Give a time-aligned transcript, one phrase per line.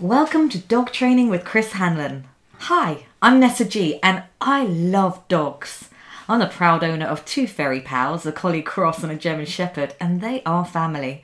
[0.00, 2.24] Welcome to Dog Training with Chris Hanlon.
[2.60, 5.90] Hi, I'm Nessa G and I love dogs.
[6.26, 9.94] I'm the proud owner of two fairy pals, a Collie Cross and a German Shepherd,
[10.00, 11.22] and they are family.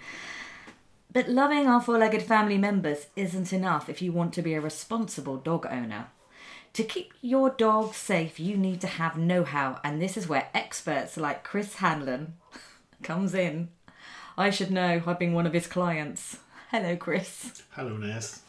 [1.11, 4.61] But loving our four legged family members isn't enough if you want to be a
[4.61, 6.09] responsible dog owner.
[6.75, 10.50] To keep your dog safe, you need to have know how, and this is where
[10.53, 12.35] experts like Chris Hanlon
[13.03, 13.71] comes in.
[14.37, 16.37] I should know, I've been one of his clients.
[16.71, 17.62] Hello, Chris.
[17.71, 18.43] Hello, Ness.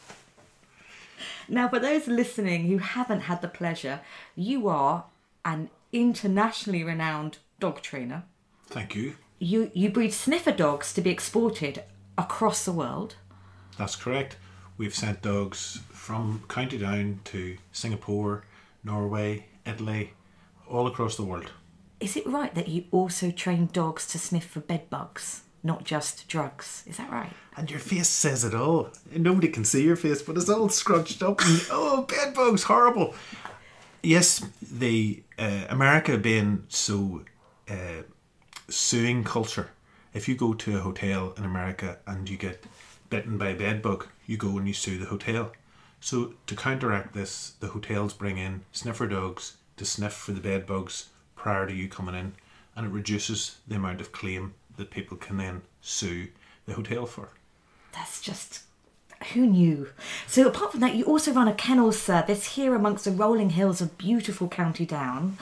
[1.48, 4.00] Now, for those listening who haven't had the pleasure,
[4.34, 5.04] you are
[5.44, 8.24] an internationally renowned dog trainer.
[8.66, 9.16] Thank you.
[9.38, 11.82] You you breed sniffer dogs to be exported
[12.18, 13.16] across the world.
[13.78, 14.36] That's correct.
[14.76, 18.44] We've sent dogs from County Down to Singapore,
[18.84, 20.14] Norway, Italy,
[20.68, 21.50] all across the world.
[21.98, 26.28] Is it right that you also train dogs to sniff for bed bugs, not just
[26.28, 26.84] drugs?
[26.86, 27.32] Is that right?
[27.56, 28.90] And your face says it all.
[29.14, 31.40] Nobody can see your face, but it's all scrunched up.
[31.44, 33.14] And, oh, bed bugs, horrible.
[34.02, 37.24] Yes, the uh, America being so
[37.68, 38.02] uh,
[38.68, 39.70] suing culture.
[40.14, 42.64] If you go to a hotel in America and you get
[43.10, 45.52] bitten by a bed bug, you go and you sue the hotel.
[46.00, 50.66] So to counteract this, the hotels bring in sniffer dogs to sniff for the bed
[50.66, 52.32] bugs prior to you coming in,
[52.74, 56.28] and it reduces the amount of claim that people can then sue
[56.66, 57.28] the hotel for.
[57.92, 58.62] That's just
[59.34, 59.90] who knew?
[60.26, 63.82] So apart from that, you also run a kennel service here amongst the rolling hills
[63.82, 65.36] of beautiful County Down,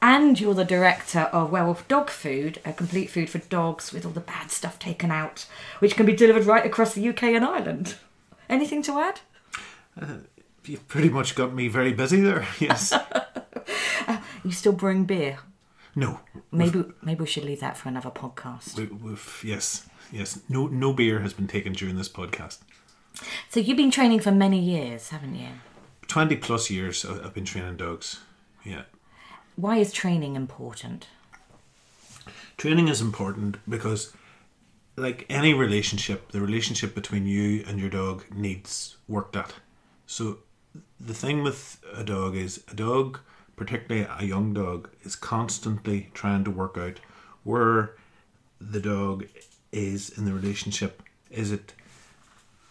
[0.00, 4.12] and you're the director of Werewolf Dog Food, a complete food for dogs with all
[4.12, 5.46] the bad stuff taken out,
[5.80, 7.96] which can be delivered right across the UK and Ireland.
[8.48, 9.20] Anything to add?
[10.00, 10.18] Uh,
[10.64, 12.46] you've pretty much got me very busy there.
[12.60, 12.94] Yes.
[14.44, 15.38] You still bring beer?
[15.94, 16.20] No.
[16.50, 18.76] Maybe maybe we should leave that for another podcast.
[18.76, 19.88] We, we've, yes.
[20.12, 20.40] Yes.
[20.48, 20.66] No.
[20.66, 22.58] No beer has been taken during this podcast.
[23.48, 25.48] So you've been training for many years, haven't you?
[26.08, 28.20] Twenty plus years I've been training dogs.
[28.64, 28.82] Yeah.
[29.56, 31.06] Why is training important?
[32.56, 34.12] Training is important because,
[34.96, 39.54] like any relationship, the relationship between you and your dog needs worked at.
[40.06, 40.38] So,
[41.00, 43.20] the thing with a dog is a dog,
[43.56, 47.00] particularly a young dog, is constantly trying to work out
[47.42, 47.96] where
[48.60, 49.26] the dog
[49.72, 51.02] is in the relationship.
[51.30, 51.74] Is it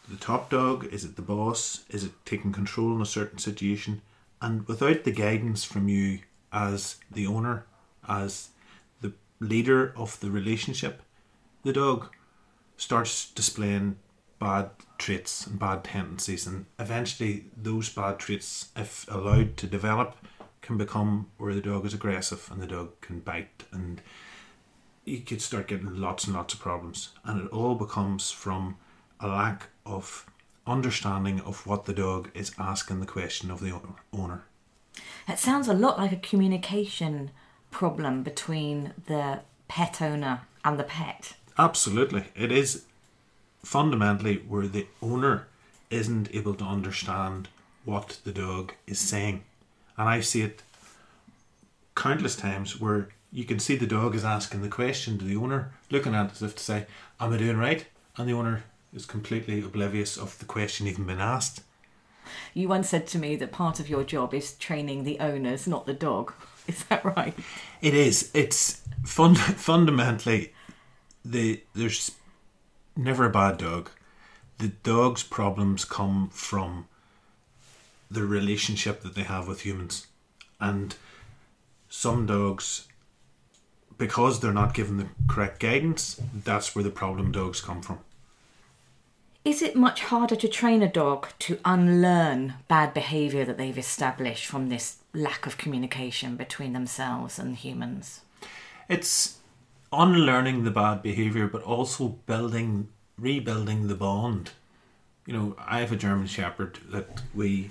[0.09, 0.85] the top dog?
[0.85, 1.83] Is it the boss?
[1.89, 4.01] Is it taking control in a certain situation?
[4.41, 6.19] And without the guidance from you
[6.51, 7.65] as the owner,
[8.07, 8.49] as
[9.01, 11.01] the leader of the relationship,
[11.63, 12.09] the dog
[12.75, 13.97] starts displaying
[14.39, 20.17] bad traits and bad tendencies, and eventually those bad traits, if allowed to develop,
[20.63, 24.01] can become where the dog is aggressive and the dog can bite, and
[25.05, 28.77] you could start getting lots and lots of problems, and it all becomes from
[29.19, 30.25] a lack of
[30.65, 33.79] understanding of what the dog is asking the question of the
[34.11, 34.43] owner.
[35.27, 37.31] It sounds a lot like a communication
[37.69, 41.33] problem between the pet owner and the pet.
[41.57, 42.25] Absolutely.
[42.35, 42.85] It is
[43.63, 45.47] fundamentally where the owner
[45.89, 47.49] isn't able to understand
[47.85, 49.43] what the dog is saying.
[49.97, 50.63] And I see it
[51.95, 55.71] countless times where you can see the dog is asking the question to the owner,
[55.89, 56.85] looking at it as if to say,
[57.19, 57.85] Am I doing right?
[58.17, 61.63] And the owner is completely oblivious of the question even been asked.
[62.53, 65.85] You once said to me that part of your job is training the owners, not
[65.85, 66.33] the dog.
[66.67, 67.37] Is that right?
[67.81, 68.31] It is.
[68.33, 70.53] It's fund- fundamentally
[71.25, 72.11] the there's
[72.95, 73.89] never a bad dog.
[74.59, 76.87] The dog's problems come from
[78.13, 80.07] the relationship that they have with humans,
[80.59, 80.95] and
[81.89, 82.87] some dogs,
[83.97, 87.99] because they're not given the correct guidance, that's where the problem dogs come from.
[89.45, 94.45] Is it much harder to train a dog to unlearn bad behaviour that they've established
[94.45, 98.21] from this lack of communication between themselves and humans?
[98.87, 99.39] It's
[99.91, 102.87] unlearning the bad behavior, but also building,
[103.17, 104.51] rebuilding the bond.
[105.25, 107.69] You know, I have a German Shepherd that we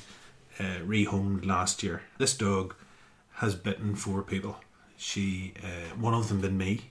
[0.58, 2.02] uh, rehomed last year.
[2.18, 2.74] This dog
[3.34, 4.56] has bitten four people.
[4.96, 6.90] She, uh, one of them, been me,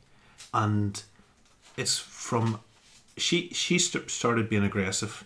[0.54, 1.02] and
[1.78, 2.60] it's from
[3.18, 3.50] she.
[3.50, 5.26] She st- started being aggressive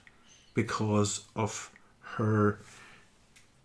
[0.54, 1.72] because of
[2.18, 2.60] her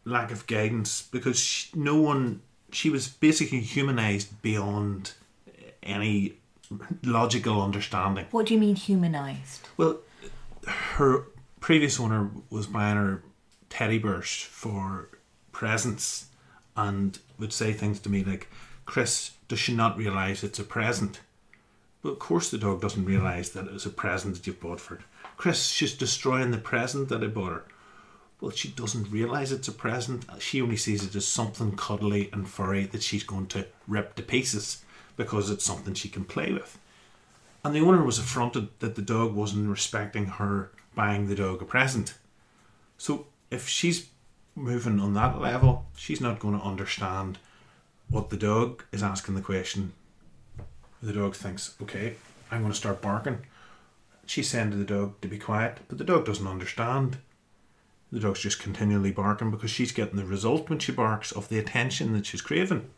[0.04, 1.02] lack of guidance.
[1.02, 2.40] Because she, no one,
[2.72, 5.12] she was basically humanized beyond
[5.82, 6.34] any
[7.04, 8.26] logical understanding.
[8.30, 9.68] What do you mean humanised?
[9.76, 9.98] Well,
[10.66, 11.24] her
[11.60, 13.22] previous owner was buying her
[13.70, 15.08] teddy bears for
[15.52, 16.26] presents
[16.76, 18.48] and would say things to me like,
[18.84, 21.20] Chris, does she not realise it's a present?
[22.02, 24.96] But of course the dog doesn't realise that it's a present that you've bought for
[24.96, 25.04] her.
[25.36, 27.64] Chris, she's destroying the present that I bought her.
[28.40, 30.24] Well, she doesn't realise it's a present.
[30.38, 34.22] She only sees it as something cuddly and furry that she's going to rip to
[34.22, 34.82] pieces
[35.16, 36.78] because it's something she can play with.
[37.62, 41.66] And the owner was affronted that the dog wasn't respecting her buying the dog a
[41.66, 42.14] present.
[42.96, 44.08] So if she's
[44.54, 47.38] moving on that level, she's not going to understand
[48.08, 49.92] what the dog is asking the question.
[51.02, 52.14] The dog thinks, okay,
[52.50, 53.38] I'm going to start barking.
[54.26, 57.18] She's saying to the dog to be quiet, but the dog doesn't understand.
[58.12, 61.58] The dog's just continually barking because she's getting the result when she barks of the
[61.58, 62.90] attention that she's craving.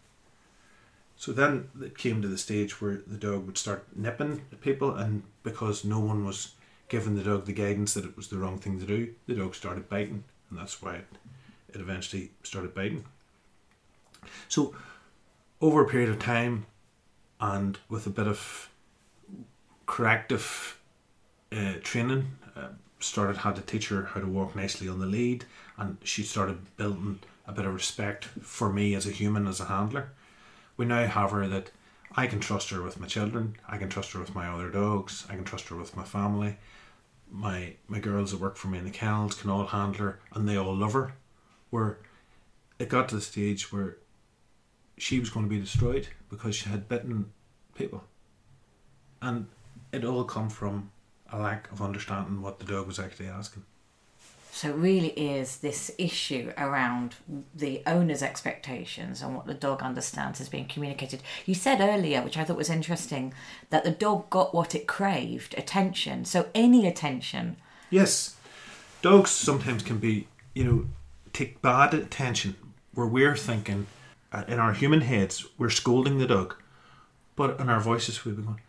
[1.16, 4.94] So then it came to the stage where the dog would start nipping at people,
[4.94, 6.52] and because no one was
[6.88, 9.54] giving the dog the guidance that it was the wrong thing to do, the dog
[9.54, 11.06] started biting, and that's why it,
[11.70, 13.04] it eventually started biting.
[14.48, 14.74] So,
[15.62, 16.66] over a period of time,
[17.40, 18.68] and with a bit of
[19.86, 20.78] corrective
[21.50, 22.68] uh, training, uh,
[23.00, 25.46] started had to teach her how to walk nicely on the lead,
[25.78, 29.64] and she started building a bit of respect for me as a human, as a
[29.64, 30.10] handler.
[30.76, 31.70] We now have her that
[32.14, 35.26] I can trust her with my children, I can trust her with my other dogs,
[35.30, 36.58] I can trust her with my family.
[37.34, 40.46] My my girls that work for me in the kennels can all handle her, and
[40.46, 41.14] they all love her.
[41.70, 41.98] Where
[42.78, 43.96] it got to the stage where
[44.98, 47.32] she was going to be destroyed because she had bitten
[47.74, 48.04] people,
[49.22, 49.46] and
[49.92, 50.90] it all come from
[51.32, 53.64] a lack of understanding what the dog was actually asking.
[54.54, 57.14] So it really is this issue around
[57.54, 61.22] the owner's expectations and what the dog understands is being communicated.
[61.46, 63.32] You said earlier, which I thought was interesting,
[63.70, 66.26] that the dog got what it craved attention.
[66.26, 67.56] So any attention.
[67.88, 68.36] Yes,
[69.00, 70.84] dogs sometimes can be, you know,
[71.32, 72.54] take bad attention
[72.92, 73.86] where we're thinking
[74.32, 76.56] uh, in our human heads, we're scolding the dog,
[77.36, 78.60] but in our voices, we'll be going,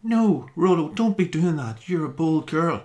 [0.00, 1.88] No, Rolo, don't be doing that.
[1.88, 2.84] You're a bold girl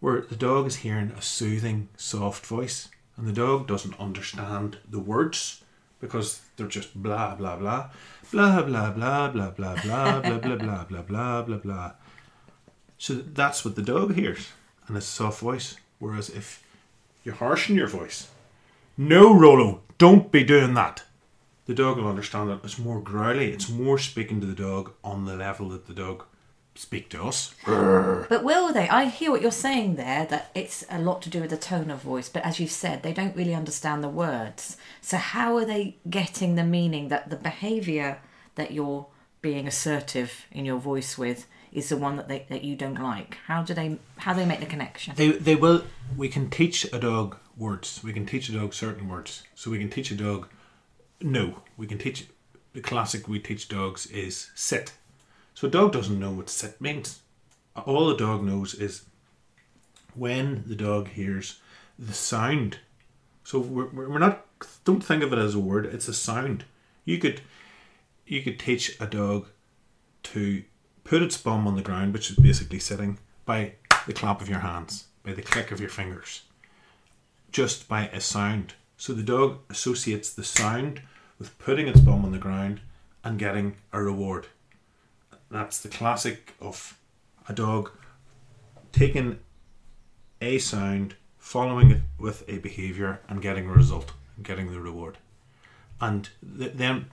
[0.00, 5.00] where the dog is hearing a soothing, soft voice, and the dog doesn't understand the
[5.00, 5.62] words
[6.00, 7.90] because they're just blah blah blah
[8.30, 11.92] blah blah blah blah blah blah blah blah blah blah blah blah blah.
[12.98, 14.48] So that's what the dog hears,
[14.86, 15.76] and it's a soft voice.
[15.98, 16.62] Whereas if
[17.24, 18.28] you're harsh in your voice,
[18.96, 21.02] no, Rolo, don't be doing that.
[21.66, 23.52] The dog will understand that it's more growly.
[23.52, 26.24] It's more speaking to the dog on the level that the dog
[26.78, 27.54] speak to us.
[27.66, 28.88] But will they?
[28.88, 31.90] I hear what you're saying there, that it's a lot to do with the tone
[31.90, 34.76] of voice, but as you've said, they don't really understand the words.
[35.00, 38.20] So, how are they getting the meaning that the behaviour
[38.54, 39.06] that you're
[39.42, 43.38] being assertive in your voice with is the one that, they, that you don't like?
[43.46, 45.14] How do they how do they make the connection?
[45.16, 45.82] They they will.
[46.16, 48.00] We can teach a dog words.
[48.04, 49.42] We can teach a dog certain words.
[49.54, 50.48] So we can teach a dog
[51.20, 51.62] no.
[51.76, 52.26] We can teach
[52.72, 54.92] the classic we teach dogs is sit.
[55.58, 57.18] So a dog doesn't know what sit means.
[57.74, 59.06] All the dog knows is
[60.14, 61.58] when the dog hears
[61.98, 62.78] the sound.
[63.42, 64.46] So we're, we're not
[64.84, 65.86] don't think of it as a word.
[65.86, 66.62] It's a sound.
[67.04, 67.40] You could
[68.24, 69.48] you could teach a dog
[70.30, 70.62] to
[71.02, 73.72] put its bum on the ground, which is basically sitting, by
[74.06, 76.42] the clap of your hands, by the click of your fingers,
[77.50, 78.74] just by a sound.
[78.96, 81.02] So the dog associates the sound
[81.36, 82.78] with putting its bum on the ground
[83.24, 84.46] and getting a reward.
[85.50, 86.98] That's the classic of
[87.48, 87.90] a dog
[88.92, 89.38] taking
[90.40, 95.18] a sound, following it with a behavior, and getting a result, getting the reward.
[96.00, 97.06] And th- then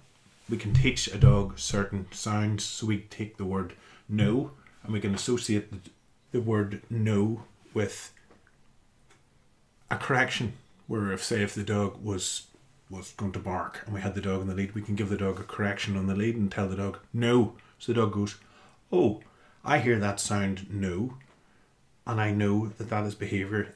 [0.50, 2.64] we can teach a dog certain sounds.
[2.64, 3.74] So we take the word
[4.08, 4.52] no,
[4.84, 5.90] and we can associate the,
[6.32, 7.44] the word no
[7.74, 8.12] with
[9.90, 10.54] a correction.
[10.88, 12.48] Where if say if the dog was
[12.90, 15.10] was going to bark and we had the dog on the lead, we can give
[15.10, 17.54] the dog a correction on the lead and tell the dog no.
[17.80, 18.38] So the dog goes,
[18.92, 19.22] Oh,
[19.64, 21.18] I hear that sound no,
[22.06, 23.76] and I know that that is behaviour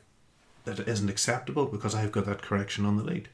[0.65, 3.29] that isn't acceptable because I've got that correction on the lead.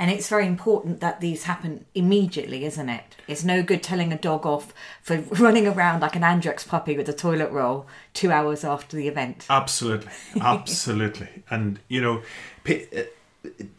[0.00, 3.16] And it's very important that these happen immediately, isn't it?
[3.26, 4.72] It's no good telling a dog off
[5.02, 9.08] for running around like an Andrex puppy with a toilet roll two hours after the
[9.08, 9.46] event.
[9.50, 11.42] Absolutely, absolutely.
[11.50, 12.22] and you know,
[12.68, 13.02] uh,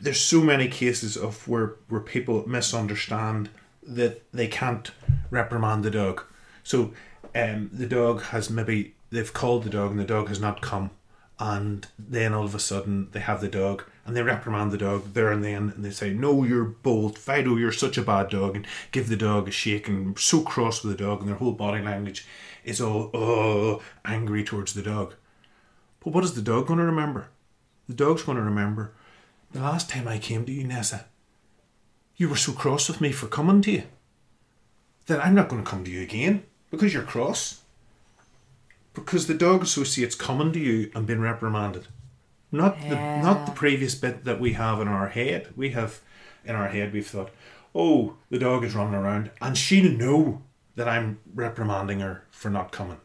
[0.01, 3.49] there's so many cases of where where people misunderstand
[3.95, 4.91] that they can't
[5.29, 6.23] reprimand the dog.
[6.63, 6.93] So
[7.35, 10.91] um, the dog has maybe they've called the dog and the dog has not come,
[11.39, 15.13] and then all of a sudden they have the dog and they reprimand the dog
[15.13, 18.55] there and then and they say, "No, you're bold, Fido, you're such a bad dog,"
[18.55, 21.51] and give the dog a shake and so cross with the dog, and their whole
[21.51, 22.25] body language
[22.63, 25.15] is all oh angry towards the dog.
[25.99, 27.29] But what is the dog going to remember?
[27.87, 28.93] The dog's going to remember
[29.51, 31.05] the last time I came to you, Nessa.
[32.19, 33.83] You were so cross with me for coming to you
[35.07, 37.61] that I'm not going to come to you again because you're cross.
[38.93, 41.87] Because the dog associates coming to you and being reprimanded.
[42.51, 45.53] Not the not the previous bit that we have in our head.
[45.55, 46.01] We have
[46.43, 47.29] in our head we've thought,
[47.73, 50.41] oh, the dog is running around and she'll know
[50.75, 52.99] that I'm reprimanding her for not coming.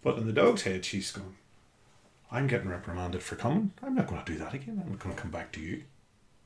[0.00, 1.34] But in the dog's head, she's going,
[2.30, 3.72] I'm getting reprimanded for coming.
[3.82, 4.80] I'm not going to do that again.
[4.80, 5.82] I'm not going to come back to you.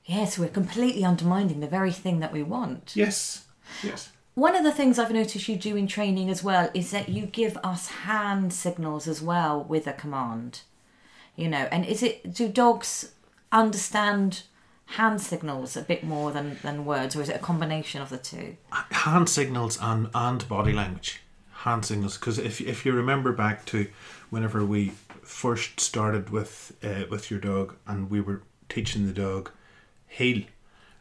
[0.09, 2.93] Yes, we're completely undermining the very thing that we want.
[2.97, 3.47] Yes,
[3.83, 4.11] yes.
[4.35, 7.27] One of the things I've noticed you do in training as well is that you
[7.27, 10.63] give us hand signals as well with a command.
[11.37, 13.13] You know, and is it do dogs
[13.53, 14.45] understand
[14.87, 18.17] hand signals a bit more than, than words, or is it a combination of the
[18.17, 18.57] two?
[18.71, 21.21] hand signals and and body language
[21.59, 23.89] hand signals because if, if you remember back to
[24.31, 29.51] whenever we first started with uh, with your dog and we were teaching the dog
[30.09, 30.43] heel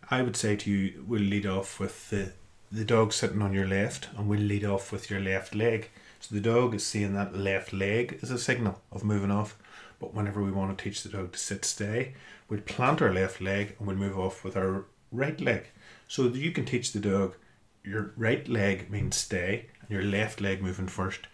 [0.09, 2.31] i would say to you we'll lead off with the
[2.71, 6.35] the dog sitting on your left and we'll lead off with your left leg so
[6.35, 9.57] the dog is seeing that left leg as a signal of moving off
[9.99, 12.13] but whenever we want to teach the dog to sit stay
[12.49, 15.67] we'll plant our left leg and we'll move off with our right leg
[16.07, 17.35] so that you can teach the dog
[17.83, 21.27] your right leg means stay and your left leg moving first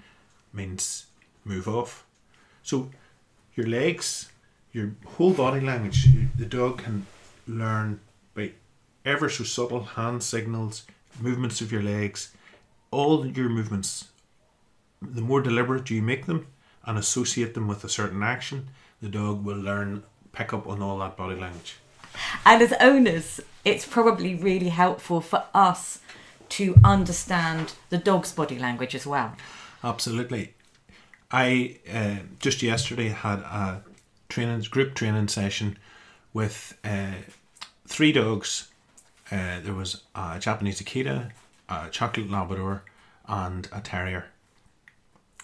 [0.53, 1.07] means
[1.43, 2.05] move off.
[2.61, 2.89] So
[3.55, 4.31] your legs,
[4.71, 7.05] your whole body language, the dog can
[7.47, 7.99] learn
[8.33, 8.51] by
[9.05, 10.85] ever so subtle hand signals,
[11.19, 12.33] movements of your legs,
[12.91, 14.09] all your movements.
[15.01, 16.47] The more deliberate you make them
[16.85, 18.69] and associate them with a certain action,
[19.01, 21.77] the dog will learn pick up on all that body language.
[22.45, 25.99] And as owners, it's probably really helpful for us
[26.49, 29.35] to understand the dog's body language as well.
[29.83, 30.53] Absolutely.
[31.31, 33.83] I uh, just yesterday had a
[34.29, 35.77] training group training session
[36.33, 37.21] with uh,
[37.87, 38.69] three dogs.
[39.31, 41.31] Uh, there was a Japanese Akita,
[41.69, 42.83] a chocolate Labrador,
[43.27, 44.25] and a Terrier.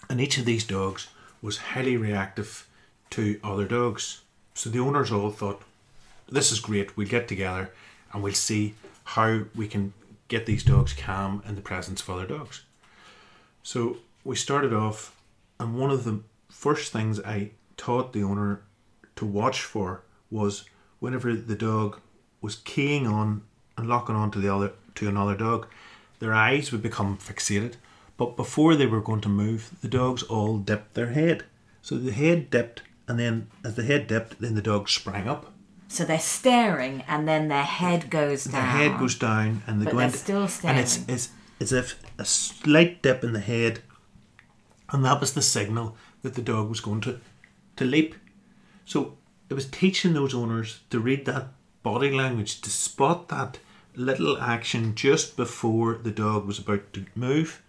[0.08, 1.08] And each of these dogs
[1.40, 2.66] was highly reactive
[3.10, 4.22] to other dogs.
[4.54, 5.62] So the owners all thought,
[6.28, 6.96] "This is great.
[6.96, 7.72] We'll get together
[8.12, 9.92] and we'll see how we can
[10.28, 12.62] get these dogs calm in the presence of other dogs."
[13.62, 15.14] So we started off,
[15.58, 18.62] and one of the first things I taught the owner
[19.16, 20.64] to watch for was
[21.00, 21.98] whenever the dog
[22.40, 23.42] was keying on
[23.76, 25.66] and locking on to the other to another dog,
[26.20, 27.74] their eyes would become fixated.
[28.16, 31.44] But before they were going to move, the dogs all dipped their head.
[31.82, 35.52] So the head dipped, and then as the head dipped, then the dog sprang up.
[35.88, 38.52] So they're staring, and then their head goes down.
[38.52, 41.30] Their head goes down, and they But go they're into, still and it's it's
[41.60, 43.80] as if a slight dip in the head,
[44.90, 47.20] and that was the signal that the dog was going to
[47.76, 48.14] to leap.
[48.84, 49.16] So
[49.50, 51.48] it was teaching those owners to read that
[51.82, 53.58] body language, to spot that
[53.96, 57.60] little action just before the dog was about to move.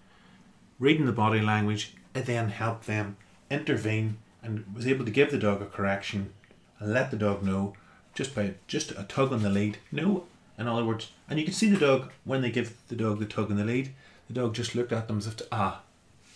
[0.79, 3.17] Reading the body language, it then helped them
[3.49, 6.31] intervene and was able to give the dog a correction
[6.79, 7.73] and let the dog know
[8.13, 9.79] just by just a tug on the lead.
[9.91, 10.25] No,
[10.59, 13.25] in other words, and you can see the dog when they give the dog the
[13.25, 13.91] tug on the lead.
[14.27, 15.81] The dog just looked at them as if to, ah,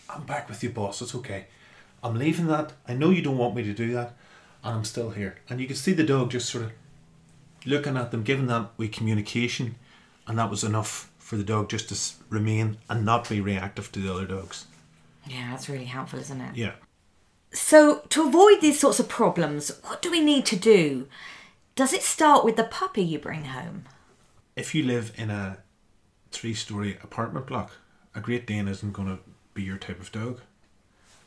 [0.09, 1.01] I'm back with you, boss.
[1.01, 1.45] It's okay.
[2.03, 2.73] I'm leaving that.
[2.87, 4.15] I know you don't want me to do that,
[4.65, 5.37] and I'm still here.
[5.47, 6.71] And you can see the dog just sort of
[7.65, 9.75] looking at them, giving that with communication,
[10.27, 13.99] and that was enough for the dog just to remain and not be reactive to
[13.99, 14.65] the other dogs.
[15.27, 16.55] Yeah, that's really helpful, isn't it?
[16.55, 16.73] Yeah.
[17.51, 21.07] So, to avoid these sorts of problems, what do we need to do?
[21.75, 23.85] Does it start with the puppy you bring home?
[24.55, 25.59] If you live in a
[26.31, 27.71] three-story apartment block,
[28.13, 29.19] a Great Dane isn't going to
[29.53, 30.41] be your type of dog.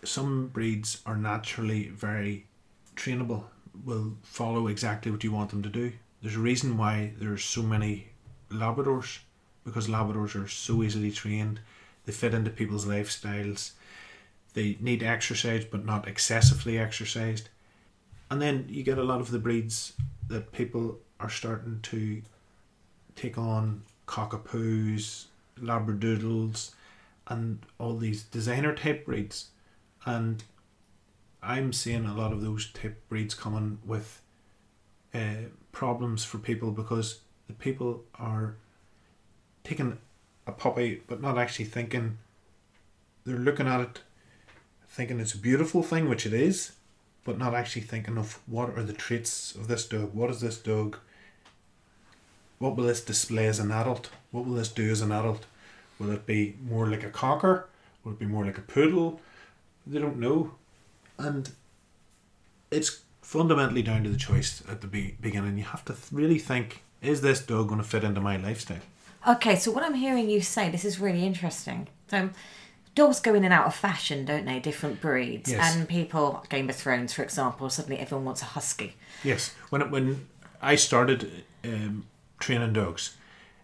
[0.05, 2.48] Some breeds are naturally very
[2.99, 3.45] trainable,
[3.85, 5.93] will follow exactly what you want them to do.
[6.21, 8.09] There's a reason why there's so many
[8.51, 9.21] Labradors,
[9.65, 11.61] because Labradors are so easily trained.
[12.05, 13.73] They fit into people's lifestyles.
[14.55, 17.49] They need exercise, but not excessively exercised.
[18.31, 19.93] And then you get a lot of the breeds
[20.29, 22.23] that people are starting to
[23.15, 25.27] take on cockapoos,
[25.61, 26.73] labradoodles,
[27.29, 29.49] and all these designer type breeds.
[30.05, 30.43] And
[31.49, 34.21] I'm seeing a lot of those type breeds coming with
[35.15, 38.55] uh, problems for people because the people are
[39.65, 39.99] taking
[40.47, 42.19] a puppy but not actually thinking.
[43.25, 44.03] They're looking at it
[44.89, 46.73] thinking it's a beautiful thing which it is
[47.25, 50.57] but not actually thinking of what are the traits of this dog what is this
[50.57, 50.97] dog
[52.59, 55.47] what will this display as an adult what will this do as an adult?
[55.99, 57.67] Will it be more like a cocker?
[58.05, 59.21] Will it be more like a poodle?
[59.87, 60.53] They don't know
[61.19, 61.51] and
[62.71, 66.39] it's fundamentally down to the choice at the be- beginning you have to th- really
[66.39, 68.81] think is this dog going to fit into my lifestyle
[69.27, 71.89] Okay, so what I'm hearing you say, this is really interesting.
[72.09, 72.31] So,
[72.95, 74.61] dogs go in and out of fashion, don't they?
[74.61, 75.75] Different breeds, Yes.
[75.77, 78.95] and people, Game of Thrones, for example, suddenly everyone wants a husky.
[79.25, 80.29] Yes, when it, when
[80.63, 82.07] I started um,
[82.39, 83.17] training dogs,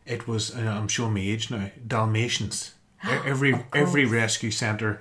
[0.04, 1.70] it was and I'm showing my age now.
[1.86, 2.74] Dalmatians.
[3.04, 5.00] Every every rescue centre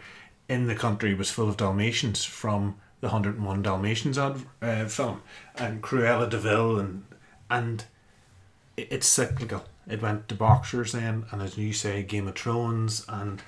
[0.50, 5.22] in the country was full of Dalmatians from the 101 Dalmatians ad, uh, film
[5.56, 7.04] and Cruella de Vil and
[7.50, 7.86] and
[8.78, 9.64] it- it's cyclical.
[9.88, 13.42] It went to boxers then, and as you say, Game of Thrones, and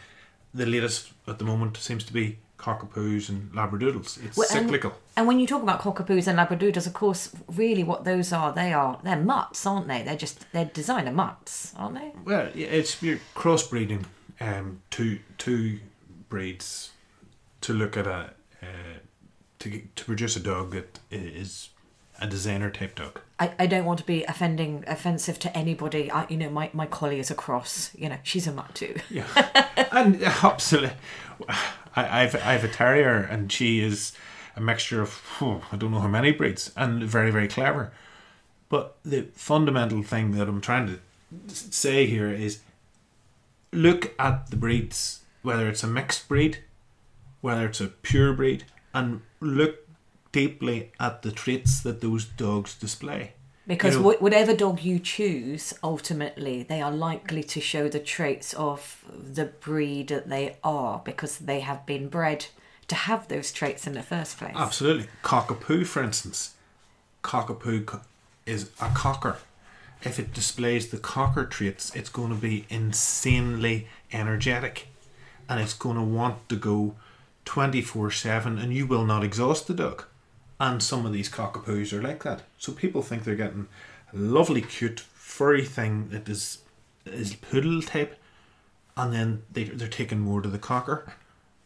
[0.53, 4.23] the latest at the moment seems to be cockapoos and labradoodles.
[4.23, 4.93] It's Well, and- cyclical.
[5.17, 8.73] And when you talk about cockapoos and labradoodles, of course, really what those are, they
[8.73, 10.03] are they're mutts, aren't they?
[10.03, 12.11] They're just they're designer mutts, aren't they?
[12.23, 14.05] Well, yeah, it's you're crossbreeding
[14.41, 15.79] um, two two
[16.35, 16.91] breeds
[17.61, 18.97] to look at a uh,
[19.59, 21.69] to to produce a dog that is
[22.19, 23.21] a designer type dog.
[23.39, 26.11] I, I don't want to be offending offensive to anybody.
[26.11, 27.91] I, you know, my, my collie is a cross.
[27.95, 28.95] You know, she's a mutt too.
[29.09, 29.27] Yeah,
[29.93, 30.97] and absolutely,
[31.95, 34.11] I, I've I've a terrier, and she is
[34.57, 37.93] a mixture of oh, I don't know how many breeds, and very very clever.
[38.67, 40.99] But the fundamental thing that I'm trying to
[41.47, 42.59] say here is,
[43.71, 46.59] look at the breeds, whether it's a mixed breed,
[47.41, 49.87] whether it's a pure breed, and look
[50.31, 53.33] deeply at the traits that those dogs display.
[53.67, 58.53] Because You know- whatever dog you choose, ultimately, they are likely to show the traits
[58.53, 62.47] of the breed that they are because they have been bred
[62.87, 64.53] to have those traits in the first place.
[64.55, 65.07] Absolutely.
[65.23, 66.53] Cockapoo, for instance.
[67.23, 68.01] Cockapoo
[68.45, 69.37] is a cocker.
[70.03, 74.87] If it displays the cocker traits, it's going to be insanely energetic
[75.47, 76.95] and it's going to want to go
[77.45, 80.05] 24 7 and you will not exhaust the dog.
[80.59, 82.43] And some of these cockapoos are like that.
[82.57, 83.67] So people think they're getting
[84.13, 86.59] a lovely, cute, furry thing that is,
[87.05, 88.17] is poodle type
[88.97, 91.13] and then they, they're taking more to the cocker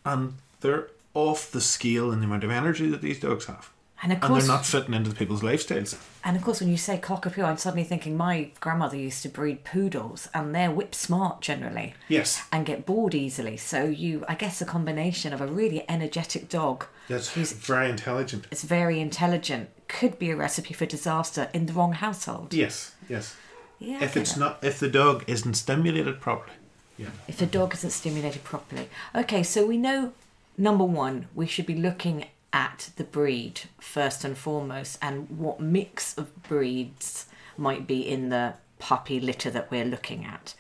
[0.06, 3.72] and they're off the scale in the amount of energy that these dogs have.
[4.02, 5.98] And of And course, they're not fitting into people's lifestyles.
[6.24, 9.66] and of course, when you say cockapoo, I'm suddenly thinking my grandmother used to breed
[9.66, 11.96] poodles, and they're whip smart generally.
[12.08, 13.58] Yes, and get bored easily.
[13.58, 18.48] So you, I guess, a combination of a really energetic dog that's who's very intelligent.
[18.52, 22.54] It's very intelligent could be a recipe for disaster in the wrong household.
[22.54, 23.36] Yes, yes.
[23.80, 24.04] Yeah.
[24.04, 26.54] If it's not, if the dog isn't stimulated properly.
[26.98, 27.08] Yeah.
[27.28, 28.90] if the dog isn't stimulated properly.
[29.16, 30.12] Okay, so we know
[30.58, 36.18] number one, we should be looking at the breed first and foremost, and what mix
[36.18, 40.56] of breeds might be in the puppy litter that we're looking at.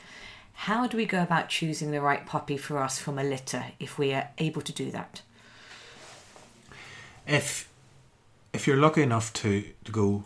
[0.54, 3.98] How do we go about choosing the right puppy for us from a litter if
[3.98, 5.22] we are able to do that?
[7.26, 7.70] If
[8.52, 10.24] if you're lucky enough to, to go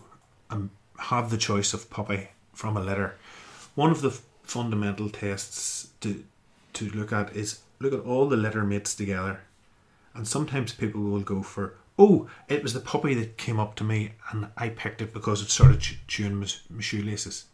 [0.49, 3.15] and have the choice of puppy from a litter,
[3.75, 4.11] one of the
[4.43, 6.23] fundamental tests to
[6.73, 9.41] to look at is look at all the litter mates together.
[10.15, 13.83] And sometimes people will go for, oh, it was the puppy that came up to
[13.83, 17.45] me and I picked it because it started ch- chewing my, my shoelaces.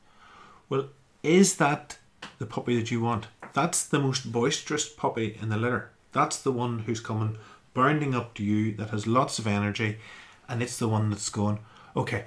[0.67, 0.89] Well,
[1.23, 1.97] is that
[2.37, 3.27] the puppy that you want?
[3.53, 5.91] That's the most boisterous puppy in the litter.
[6.11, 7.37] That's the one who's coming
[7.73, 9.97] bounding up to you that has lots of energy,
[10.47, 11.59] and it's the one that's going,
[11.95, 12.25] okay,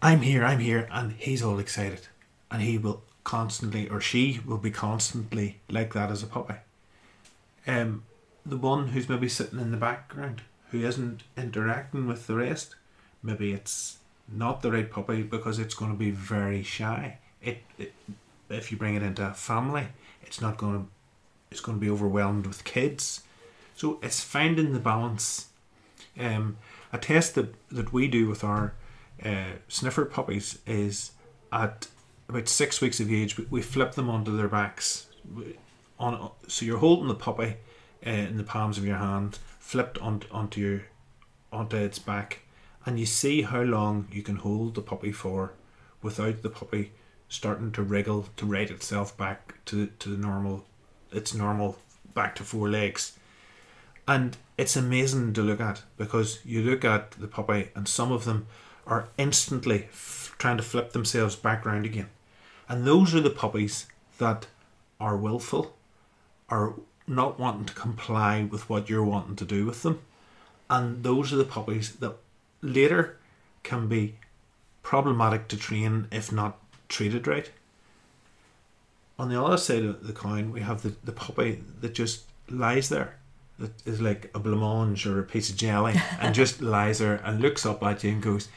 [0.00, 2.08] I'm here, I'm here, and he's all excited.
[2.50, 6.54] And he will constantly, or she will be constantly like that as a puppy.
[7.66, 8.04] Um,
[8.44, 12.74] the one who's maybe sitting in the background, who isn't interacting with the rest,
[13.22, 17.18] maybe it's not the right puppy because it's going to be very shy.
[17.42, 17.92] It, it
[18.50, 19.88] if you bring it into a family,
[20.22, 20.86] it's not going to,
[21.50, 23.22] it's going to be overwhelmed with kids.
[23.76, 25.48] So it's finding the balance.
[26.18, 26.58] Um,
[26.92, 28.74] a test that, that we do with our
[29.24, 31.12] uh, sniffer puppies is
[31.52, 31.88] at
[32.28, 35.06] about six weeks of age, we, we flip them onto their backs.
[35.98, 37.56] On so you're holding the puppy
[38.06, 40.82] uh, in the palms of your hand, flipped on, onto your
[41.52, 42.40] onto its back,
[42.84, 45.52] and you see how long you can hold the puppy for
[46.02, 46.92] without the puppy
[47.28, 50.64] starting to wriggle to right itself back to to the normal
[51.12, 51.78] its normal
[52.12, 53.18] back to four legs.
[54.06, 58.24] And it's amazing to look at because you look at the puppy and some of
[58.24, 58.46] them
[58.86, 62.10] are instantly f- trying to flip themselves back round again.
[62.68, 63.86] And those are the puppies
[64.18, 64.46] that
[65.00, 65.76] are willful,
[66.48, 66.74] are
[67.06, 70.00] not wanting to comply with what you're wanting to do with them.
[70.70, 72.16] And those are the puppies that
[72.62, 73.18] later
[73.62, 74.16] can be
[74.82, 77.50] problematic to train if not treated right.
[79.18, 82.88] On the other side of the coin, we have the, the puppy that just lies
[82.88, 83.16] there.
[83.58, 87.40] That is like a blancmange or a piece of jelly and just lies there and
[87.40, 88.48] looks up at you and goes,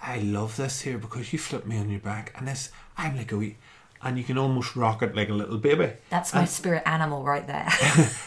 [0.00, 3.32] I love this here because you flip me on your back and this I'm like
[3.32, 3.56] a wee
[4.02, 5.92] and you can almost rock it like a little baby.
[6.10, 7.68] That's my spirit animal right there.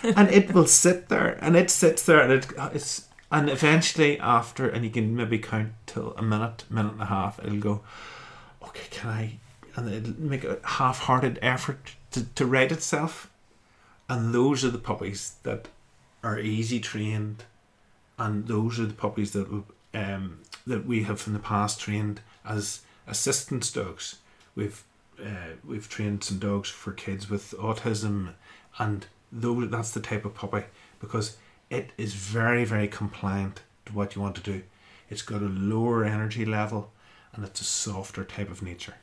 [0.15, 4.69] and it will sit there, and it sits there, and it, it's and eventually after,
[4.69, 7.39] and you can maybe count till a minute, minute and a half.
[7.39, 7.81] It'll go,
[8.63, 9.39] okay, can I?
[9.75, 13.29] And it'll make a half-hearted effort to, to right itself.
[14.07, 15.67] And those are the puppies that
[16.23, 17.43] are easy trained,
[18.17, 22.81] and those are the puppies that um, that we have in the past trained as
[23.07, 24.17] assistance dogs.
[24.55, 24.83] We've
[25.21, 28.34] uh, we've trained some dogs for kids with autism,
[28.78, 30.63] and those that's the type of puppy
[30.99, 31.38] because
[31.69, 34.63] it is very very compliant to what you want to do.
[35.10, 36.91] It's got a lower energy level,
[37.34, 38.95] and it's a softer type of nature.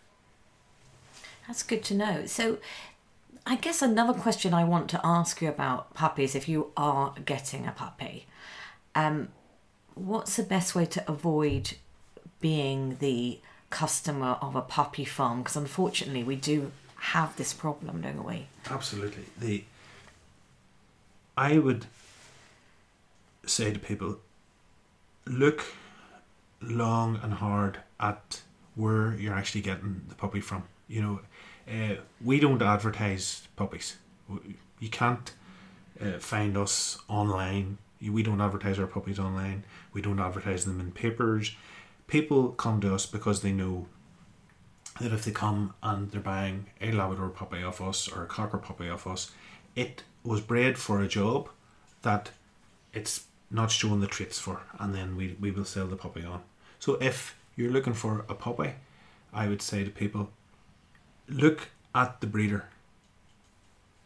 [1.46, 2.26] That's good to know.
[2.26, 2.58] So,
[3.46, 7.66] I guess another question I want to ask you about puppies, if you are getting
[7.66, 8.26] a puppy,
[8.94, 9.28] um,
[9.94, 11.74] what's the best way to avoid
[12.40, 13.40] being the
[13.72, 15.38] customer of a puppy farm?
[15.38, 18.46] Because unfortunately, we do have this problem, don't we?
[18.70, 19.24] Absolutely.
[19.38, 19.64] The
[21.36, 21.86] I would
[23.46, 24.18] say to people,
[25.26, 25.64] look
[26.60, 28.42] long and hard at
[28.74, 30.64] where you're actually getting the puppy from.
[30.88, 31.20] You know,
[31.68, 33.96] uh, we don't advertise puppies.
[34.78, 35.32] You can't
[36.00, 37.78] uh, find us online.
[38.00, 39.64] We don't advertise our puppies online.
[39.92, 41.54] We don't advertise them in papers.
[42.06, 43.86] People come to us because they know
[45.00, 48.58] that if they come and they're buying a Labrador puppy off us or a Cocker
[48.58, 49.30] puppy off us,
[49.74, 51.48] it was bred for a job
[52.02, 52.30] that
[52.92, 56.42] it's not showing the traits for, and then we, we will sell the puppy on.
[56.78, 58.74] So if you're looking for a puppy,
[59.32, 60.30] I would say to people,
[61.28, 62.66] look at the breeder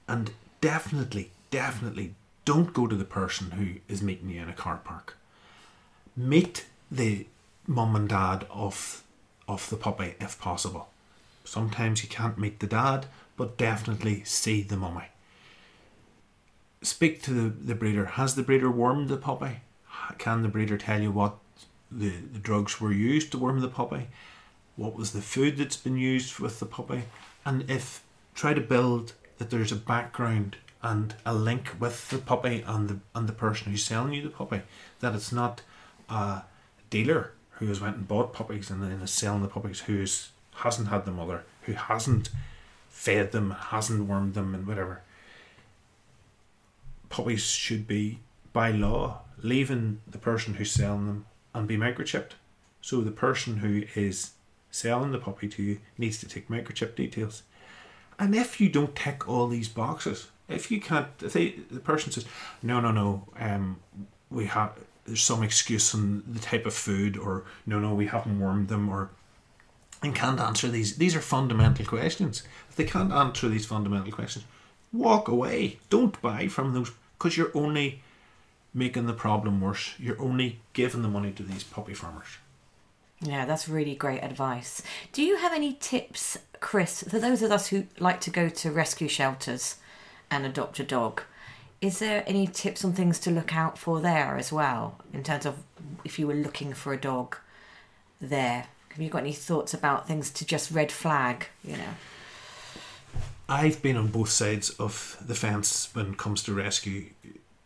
[0.09, 4.81] and definitely, definitely don't go to the person who is meeting you in a car
[4.85, 5.17] park.
[6.17, 7.27] Meet the
[7.67, 9.03] mum and dad off
[9.49, 10.89] of the puppy if possible.
[11.45, 15.07] Sometimes you can't meet the dad, but definitely see the mummy.
[16.83, 18.07] Speak to the, the breeder.
[18.07, 19.61] Has the breeder wormed the puppy?
[20.19, 21.37] Can the breeder tell you what
[21.91, 24.09] the, the drugs were used to worm the puppy?
[24.77, 27.05] What was the food that's been used with the puppy?
[27.45, 28.03] And if
[28.35, 32.99] try to build that there's a background and a link with the puppy and the
[33.15, 34.63] and the person who's selling you the puppy,
[35.01, 35.63] that it's not
[36.09, 36.43] a
[36.91, 40.89] dealer who has went and bought puppies and then is selling the puppies who's hasn't
[40.89, 42.31] had the mother, who hasn't
[42.89, 45.03] fed them, hasn't wormed them, and whatever.
[47.09, 48.21] Puppies should be,
[48.53, 52.33] by law, leaving the person who's selling them and be microchipped.
[52.81, 54.33] So the person who is
[54.71, 57.43] selling the puppy to you needs to take microchip details.
[58.19, 62.13] And if you don't tick all these boxes, if you can't, if they, the person
[62.13, 62.25] says,
[62.63, 63.79] no, no, no, um,
[64.31, 64.73] we have
[65.07, 68.89] there's some excuse on the type of food, or no, no, we haven't warmed them,
[68.89, 69.11] or
[70.03, 70.97] and can't answer these.
[70.97, 72.43] These are fundamental questions.
[72.69, 74.45] If they can't answer these fundamental questions,
[74.93, 75.79] walk away.
[75.91, 78.03] Don't buy from those because you're only
[78.75, 79.95] making the problem worse.
[79.99, 82.27] You're only giving the money to these puppy farmers.
[83.21, 84.83] Yeah, that's really great advice.
[85.13, 88.71] Do you have any tips, Chris, for those of us who like to go to
[88.71, 89.77] rescue shelters
[90.31, 91.23] and adopt a dog?
[91.81, 95.45] Is there any tips on things to look out for there as well, in terms
[95.45, 95.57] of
[96.05, 97.37] if you were looking for a dog
[98.21, 98.67] there?
[98.91, 101.95] Have you got any thoughts about things to just red flag, you know?
[103.49, 107.11] I've been on both sides of the fence when it comes to rescue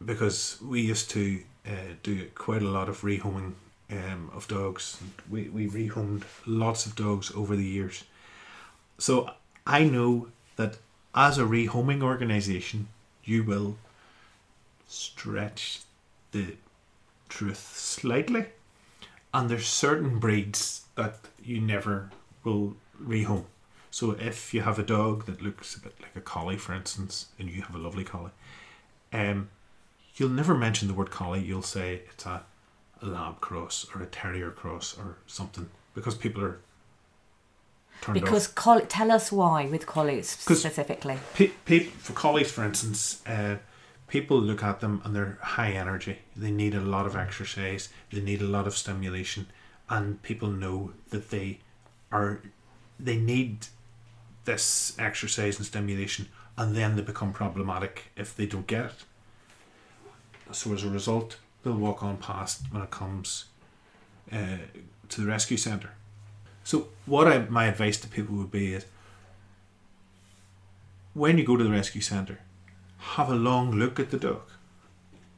[0.04, 3.52] because we used to uh, do quite a lot of rehoming
[3.90, 5.00] um, of dogs.
[5.30, 8.04] We, we rehomed lots of dogs over the years.
[8.98, 9.30] So
[9.66, 10.78] I know that
[11.14, 12.88] as a rehoming organisation,
[13.24, 13.76] you will
[14.90, 15.80] stretch
[16.32, 16.56] the
[17.28, 18.46] truth slightly.
[19.32, 22.10] And there's certain breeds that you never
[22.42, 23.44] will rehome.
[23.92, 27.26] So if you have a dog that looks a bit like a collie, for instance,
[27.38, 28.32] and you have a lovely collie,
[29.12, 29.48] um,
[30.16, 31.40] you'll never mention the word collie.
[31.40, 32.42] You'll say it's a,
[33.00, 36.58] a lab cross or a terrier cross or something because people are
[38.00, 38.54] turned Because off.
[38.56, 41.18] coll- tell us why with collies specifically.
[41.34, 43.56] Pe- pe- for collies, for instance, uh,
[44.10, 46.18] people look at them and they're high energy.
[46.36, 47.88] They need a lot of exercise.
[48.12, 49.46] They need a lot of stimulation,
[49.88, 51.60] and people know that they
[52.12, 52.42] are
[52.98, 53.68] they need
[54.44, 59.04] this exercise and stimulation, and then they become problematic if they don't get it.
[60.52, 63.44] So as a result, they'll walk on past when it comes
[64.32, 64.58] uh,
[65.08, 65.92] to the rescue centre.
[66.64, 68.84] So what I, my advice to people would be is
[71.14, 72.40] when you go to the rescue centre,
[73.00, 74.42] have a long look at the dog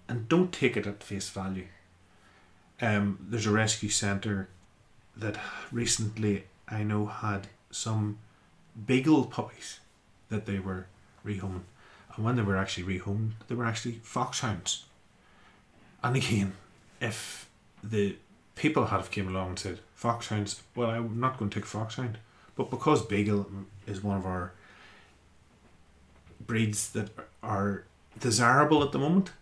[0.09, 1.67] and don't take it at face value.
[2.81, 4.49] Um, there's a rescue centre
[5.17, 5.39] that
[5.71, 8.19] recently I know had some
[8.87, 9.81] beagle puppies
[10.29, 10.87] that they were
[11.25, 11.63] rehoming.
[12.15, 14.85] And when they were actually rehomed, they were actually foxhounds.
[16.03, 16.55] And again,
[17.01, 17.49] if
[17.83, 18.17] the
[18.55, 22.19] people had came along and said foxhounds, well, I'm not going to take foxhound,
[22.57, 23.47] but because beagle
[23.87, 24.53] is one of our
[26.45, 27.11] breeds that
[27.43, 27.85] are
[28.19, 29.33] desirable at the moment,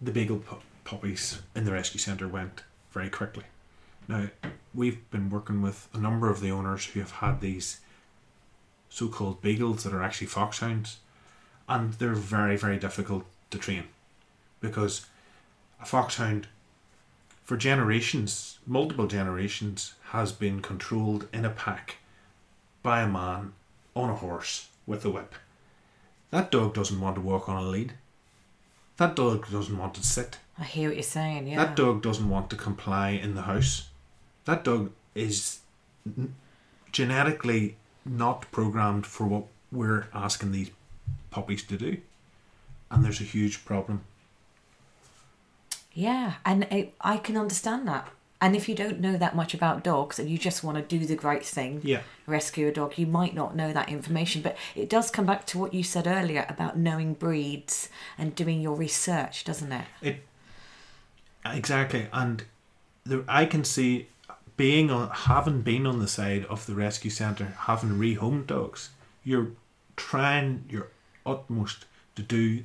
[0.00, 3.44] the beagle pu- puppies in the rescue centre went very quickly.
[4.06, 4.28] Now,
[4.74, 7.80] we've been working with a number of the owners who have had these
[8.88, 10.98] so called beagles that are actually foxhounds,
[11.68, 13.84] and they're very, very difficult to train
[14.60, 15.06] because
[15.80, 16.48] a foxhound,
[17.44, 21.96] for generations, multiple generations, has been controlled in a pack
[22.82, 23.52] by a man
[23.94, 25.34] on a horse with a whip.
[26.30, 27.94] That dog doesn't want to walk on a lead.
[28.98, 30.38] That dog doesn't want to sit.
[30.58, 31.46] I hear what you're saying.
[31.46, 31.64] Yeah.
[31.64, 33.88] That dog doesn't want to comply in the house.
[34.44, 35.60] That dog is
[36.06, 36.34] n-
[36.92, 40.70] genetically not programmed for what we're asking these
[41.30, 41.98] puppies to do.
[42.90, 44.02] And there's a huge problem.
[45.92, 48.08] Yeah, and I, I can understand that.
[48.40, 51.04] And if you don't know that much about dogs and you just want to do
[51.04, 52.02] the right thing, Yeah.
[52.26, 54.42] rescue a dog, you might not know that information.
[54.42, 58.60] But it does come back to what you said earlier about knowing breeds and doing
[58.60, 59.86] your research, doesn't it?
[60.00, 60.24] It
[61.44, 62.44] exactly, and
[63.04, 64.08] there, I can see
[64.56, 68.90] being on, having been on the side of the rescue centre, having rehomed dogs.
[69.24, 69.48] You're
[69.96, 70.88] trying your
[71.24, 72.64] utmost to do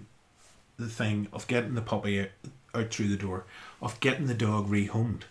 [0.78, 2.30] the thing of getting the puppy out,
[2.74, 3.46] out through the door,
[3.82, 5.22] of getting the dog rehomed,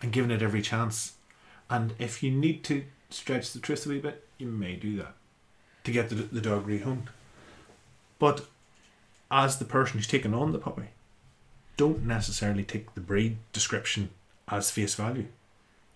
[0.00, 1.14] and giving it every chance.
[1.68, 5.14] And if you need to stretch the truth a wee bit, you may do that
[5.84, 7.08] to get the, the dog rehomed.
[8.18, 8.46] But
[9.30, 10.88] as the person who's taken on the puppy,
[11.76, 14.10] don't necessarily take the breed description
[14.48, 15.26] as face value.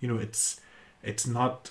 [0.00, 0.60] You know, it's
[1.02, 1.70] it's not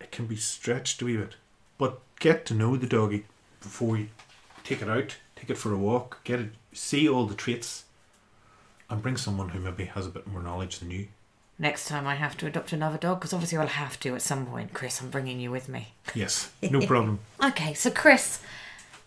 [0.00, 1.36] it can be stretched a wee bit.
[1.78, 3.26] But get to know the doggy
[3.60, 4.08] before you
[4.64, 7.84] take it out, take it for a walk, get it see all the traits
[8.90, 11.08] and bring someone who maybe has a bit more knowledge than you.
[11.58, 14.46] Next time I have to adopt another dog, because obviously I'll have to at some
[14.46, 14.72] point.
[14.72, 15.94] Chris, I'm bringing you with me.
[16.14, 17.20] Yes, no problem.
[17.42, 18.40] Okay, so Chris,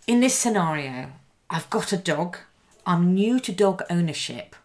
[0.08, 1.12] in this scenario,
[1.50, 2.38] I've got a dog.
[2.86, 4.56] I'm new to dog ownership.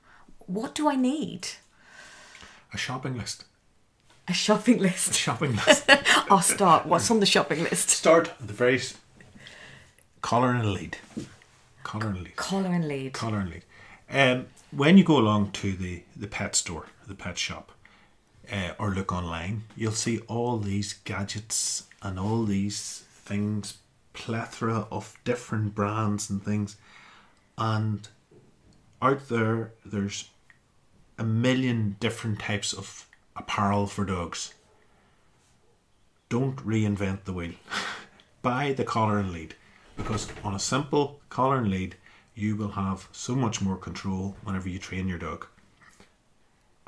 [0.47, 1.49] What do I need?
[2.73, 3.45] A shopping list.
[4.29, 5.15] A shopping A list.
[5.15, 5.91] shopping list.
[6.31, 6.87] I'll start.
[6.87, 7.91] What's on the shopping list?
[7.91, 8.95] Start at the very s-
[10.21, 10.99] collar and lead.
[11.83, 12.37] Collar and lead.
[12.37, 13.13] Collar and lead.
[13.13, 13.63] collar and lead.
[14.09, 17.73] Um, when you go along to the, the pet store, the pet shop,
[18.51, 23.79] uh, or look online, you'll see all these gadgets and all these things,
[24.15, 26.77] plethora of different brands and things.
[27.57, 28.09] And
[29.01, 30.31] out there, there's
[31.19, 33.07] a million different types of
[33.37, 34.55] apparel for dogs.
[36.29, 37.53] Don't reinvent the wheel.
[38.43, 39.55] Buy the collar and lead
[39.97, 41.97] because on a simple collar and lead,
[42.35, 45.47] you will have so much more control whenever you train your dog.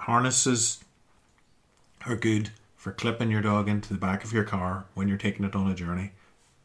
[0.01, 0.83] Harnesses
[2.07, 5.45] are good for clipping your dog into the back of your car when you're taking
[5.45, 6.13] it on a journey,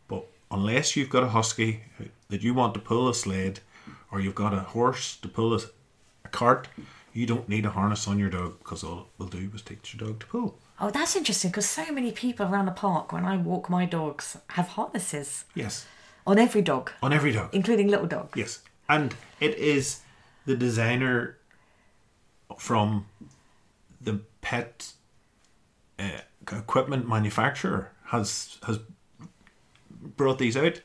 [0.08, 1.82] but unless you've got a husky
[2.30, 3.60] that you want to pull a sled
[4.12, 5.60] or you've got a horse to pull a,
[6.26, 6.68] a cart,
[7.14, 9.94] you don't need a harness on your dog because all it will do is teach
[9.96, 10.58] your dog to pull.
[10.82, 14.38] Oh, that's interesting because so many people around the park, when I walk my dogs,
[14.50, 15.86] have harnesses Yes,
[16.26, 17.50] on every dog, on every dog.
[17.54, 18.32] including little dogs.
[18.36, 20.02] Yes, and it is
[20.46, 21.38] the designer
[22.58, 23.06] from
[24.02, 24.94] the pet
[26.00, 26.22] uh,
[26.52, 28.80] equipment manufacturer has has
[30.18, 30.82] brought these out,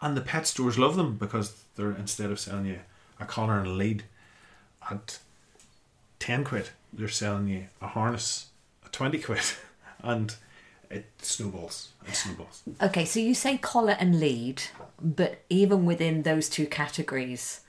[0.00, 2.80] and the pet stores love them because they're instead of selling you
[3.20, 4.02] a collar and a lead
[4.90, 5.18] at
[6.18, 8.48] ten quid, they're selling you a harness
[8.84, 9.44] at twenty quid,
[10.02, 10.34] and
[10.90, 11.90] it snowballs.
[12.06, 12.62] It snowballs.
[12.82, 14.62] Okay, so you say collar and lead,
[15.00, 17.60] but even within those two categories,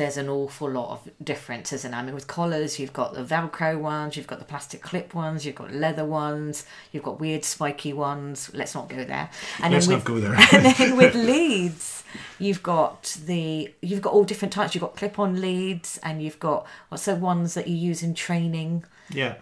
[0.00, 1.84] there's an awful lot of differences.
[1.84, 5.14] And I mean, with collars, you've got the Velcro ones, you've got the plastic clip
[5.14, 8.50] ones, you've got leather ones, you've got weird spiky ones.
[8.54, 9.28] Let's not go there.
[9.62, 10.34] And Let's then not with, go there.
[10.52, 12.02] and then with leads,
[12.38, 14.74] you've got the you've got all different types.
[14.74, 18.84] You've got clip-on leads, and you've got what's the ones that you use in training.
[19.10, 19.34] Yeah.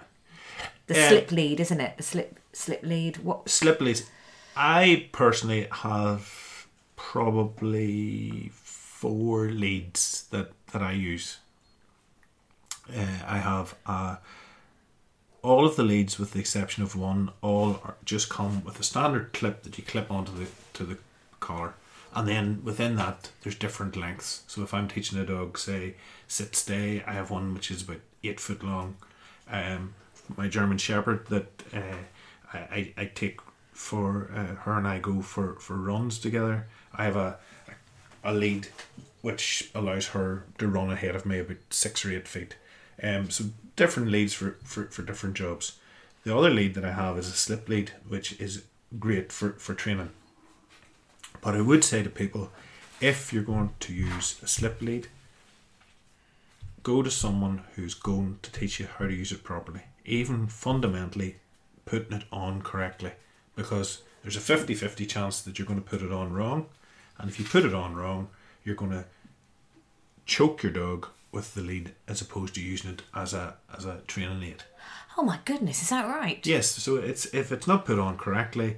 [0.88, 1.99] The slip lead, isn't it?
[1.99, 3.19] The slip slip lead.
[3.19, 3.49] What?
[3.49, 4.09] slip leads.
[4.57, 11.39] I personally have probably four leads that, that I use.
[12.91, 14.17] Uh, I have uh,
[15.43, 18.83] all of the leads, with the exception of one, all are, just come with a
[18.83, 20.99] standard clip that you clip onto the to the
[21.39, 21.75] collar,
[22.15, 24.43] and then within that there's different lengths.
[24.47, 25.95] So if I'm teaching a dog, say
[26.27, 28.97] sit stay, I have one which is about eight foot long.
[29.51, 29.95] Um,
[30.37, 32.05] my German Shepherd that uh,
[32.53, 33.41] I, I I take
[33.79, 36.67] for uh, her and I go for, for runs together.
[36.93, 37.39] I have a,
[38.25, 38.69] a lead
[39.23, 42.57] which allows her to run ahead of me about six or eight feet.
[43.01, 43.45] Um, so
[43.77, 45.79] different leads for, for, for different jobs.
[46.25, 48.65] The other lead that I have is a slip lead, which is
[48.99, 50.11] great for, for training.
[51.41, 52.51] But I would say to people,
[53.01, 55.07] if you're going to use a slip lead,
[56.83, 61.37] go to someone who's going to teach you how to use it properly, even fundamentally
[61.88, 63.12] putting it on correctly,
[63.57, 66.66] because there's a 50 50 chance that you're going to put it on wrong.
[67.18, 68.29] And if you put it on wrong,
[68.62, 69.07] you're going to
[70.27, 74.01] choke your dog with the lead as opposed to using it as a as a
[74.07, 74.64] training aid.
[75.16, 76.46] Oh my goodness, is that right?
[76.46, 78.77] Yes, so it's if it's not put on correctly,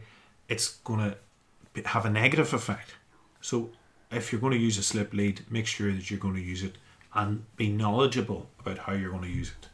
[0.49, 2.95] it's going to have a negative effect.
[3.41, 3.71] So
[4.11, 6.63] if you're going to use a slip lead, make sure that you're going to use
[6.63, 6.77] it
[7.15, 9.69] and be knowledgeable about how you're going to use it.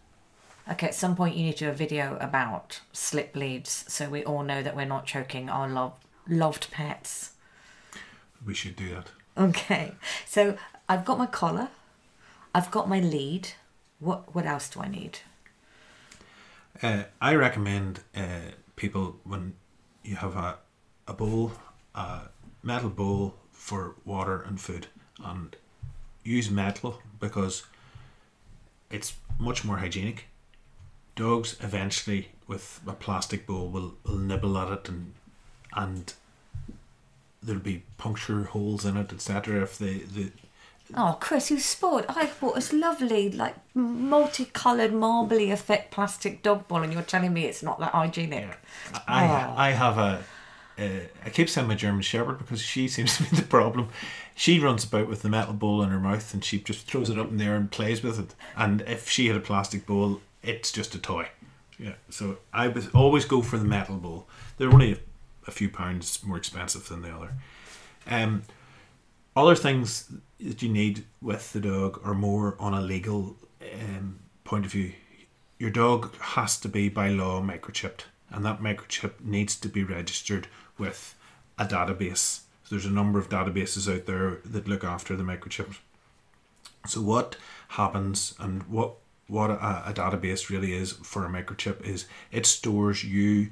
[0.68, 4.24] Okay, at some point you need to do a video about slip leads so we
[4.24, 5.94] all know that we're not choking our love,
[6.28, 7.32] loved pets.
[8.44, 9.10] We should do that.
[9.38, 9.92] Okay,
[10.26, 10.56] so
[10.88, 11.68] I've got my collar,
[12.54, 13.50] I've got my lead.
[14.00, 15.20] What what else do I need?
[16.82, 19.54] Uh, I recommend uh, people when
[20.02, 20.58] you have a,
[21.06, 21.52] a bowl,
[21.94, 22.22] a
[22.62, 24.88] metal bowl for water and food,
[25.24, 25.56] and
[26.24, 27.62] use metal because
[28.90, 30.26] it's much more hygienic.
[31.16, 35.14] Dogs eventually, with a plastic bowl, will, will nibble at it and
[35.72, 36.14] and
[37.42, 39.62] there'll be puncture holes in it, etc.
[39.62, 40.30] If they, the
[40.94, 42.06] Oh, Chris, you spoiled.
[42.08, 47.44] I bought this lovely, like, multicoloured, marbly effect plastic dog ball, and you're telling me
[47.44, 48.44] it's not that hygienic.
[48.44, 48.54] Yeah.
[49.08, 49.54] I Oh.
[49.56, 50.24] I have a
[50.78, 53.88] uh, I keep saying my German Shepherd because she seems to be the problem.
[54.34, 57.18] She runs about with the metal bowl in her mouth and she just throws it
[57.18, 58.34] up in there and plays with it.
[58.56, 61.28] And if she had a plastic bowl, it's just a toy.
[61.78, 61.94] Yeah.
[62.08, 64.28] So I always go for the metal bowl.
[64.56, 65.00] They're only
[65.46, 67.34] a, few pounds more expensive than the other.
[68.06, 68.42] Um,
[69.36, 74.64] other things that you need with the dog are more on a legal um, point
[74.64, 74.92] of view.
[75.58, 80.48] Your dog has to be by law microchipped, and that microchip needs to be registered
[80.78, 81.14] with
[81.58, 82.40] a database.
[82.64, 85.78] So there's a number of databases out there that look after the microchips.
[86.86, 87.36] So what
[87.68, 88.96] happens and what
[89.28, 93.50] what a, a database really is for a microchip is it stores you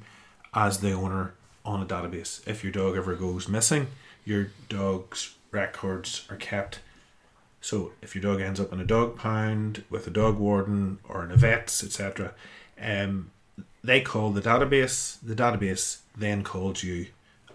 [0.53, 1.33] as the owner
[1.65, 2.45] on a database.
[2.47, 3.87] If your dog ever goes missing,
[4.23, 6.79] your dog's records are kept.
[7.59, 11.23] So if your dog ends up in a dog pound with a dog warden or
[11.23, 12.33] in a vet's, etc.,
[12.79, 13.31] um,
[13.83, 15.17] they call the database.
[15.21, 17.07] The database then calls you,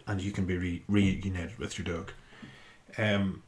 [0.07, 2.13] and you can be re- reunited with your dog.
[2.99, 3.43] Um,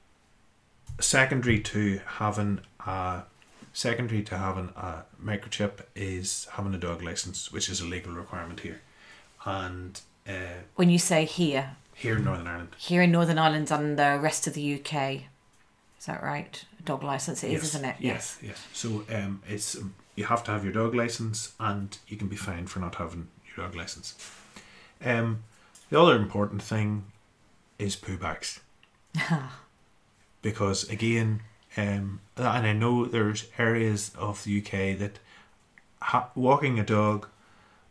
[1.01, 3.23] secondary to having a
[3.73, 8.61] secondary to having a microchip is having a dog license, which is a legal requirement
[8.61, 8.81] here,
[9.45, 12.77] and uh, When you say here, here in Northern Ireland.
[12.79, 15.23] here in Northern Ireland and the rest of the UK,
[15.99, 16.65] is that right?
[16.79, 17.97] A dog license, it is, isn't it?
[17.99, 18.67] Yes, yes.
[18.73, 22.37] So um, it's um, you have to have your dog license, and you can be
[22.37, 24.15] fined for not having your dog license.
[25.05, 25.43] Um,
[25.91, 27.05] the other important thing
[27.79, 28.61] is poo bags,
[30.43, 31.43] because again,
[31.77, 35.19] um, and I know there's areas of the UK that
[36.01, 37.29] ha- walking a dog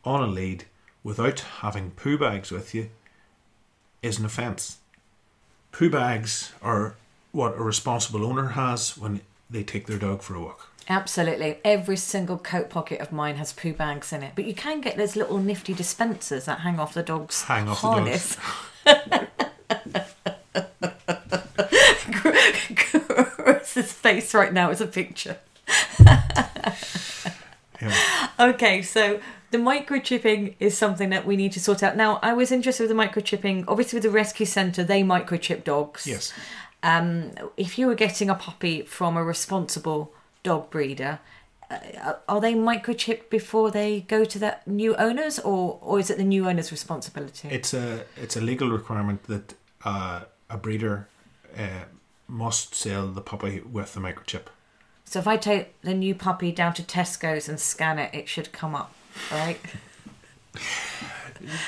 [0.04, 0.66] on a lead
[1.04, 2.90] without having poo bags with you
[4.02, 4.78] is an offence.
[5.72, 6.96] Poo bags are
[7.32, 10.68] what a responsible owner has when they take their dog for a walk.
[10.90, 11.60] Absolutely.
[11.64, 14.34] Every single coat pocket of mine has poo bags in it.
[14.36, 17.82] But you can get those little nifty dispensers that hang off the dog's Hang off
[17.82, 18.38] the harness.
[23.72, 25.38] Chris's face right now is a picture.
[27.82, 27.98] Yeah.
[28.40, 31.96] Okay, so the microchipping is something that we need to sort out.
[31.98, 33.66] Now, I was interested with the microchipping.
[33.68, 36.06] Obviously, with the rescue centre, they microchip dogs.
[36.06, 36.32] Yes.
[36.84, 41.22] Um, if you were getting a puppy from a responsible dog breeder,
[41.72, 46.18] uh, are they microchipped before they go to the new owners, or or is it
[46.18, 47.48] the new owner's responsibility?
[47.50, 51.08] It's a it's a legal requirement that uh, a breeder
[51.58, 51.86] uh,
[52.32, 54.46] must sell the puppy with the microchip.
[55.06, 58.52] so if I take the new puppy down to Tesco's and scan it, it should
[58.54, 58.94] come up,
[59.32, 59.60] right?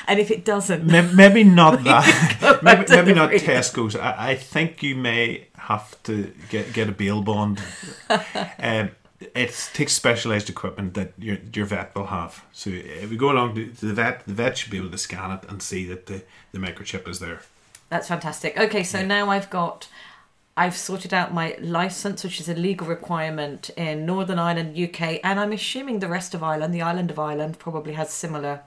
[0.07, 2.59] and if it doesn't, Maybe, not that.
[2.63, 3.45] maybe, maybe not breeder.
[3.45, 3.95] Tesco's.
[3.95, 7.61] I, I think you may have to get get a bail bond.
[8.59, 12.43] um, it takes specialized equipment that your your vet will have.
[12.51, 14.97] So if we go along to, to the vet, the vet should be able to
[14.97, 17.41] scan it and see that the, the microchip is there.
[17.89, 18.57] That's fantastic.
[18.57, 19.05] Okay, so Yeah.
[19.05, 19.87] now I've got,
[20.55, 25.39] I've sorted out my license, which is a legal requirement in Northern Ireland, UK, and
[25.39, 28.61] I'm assuming the rest of Ireland, the island of Ireland, probably has similar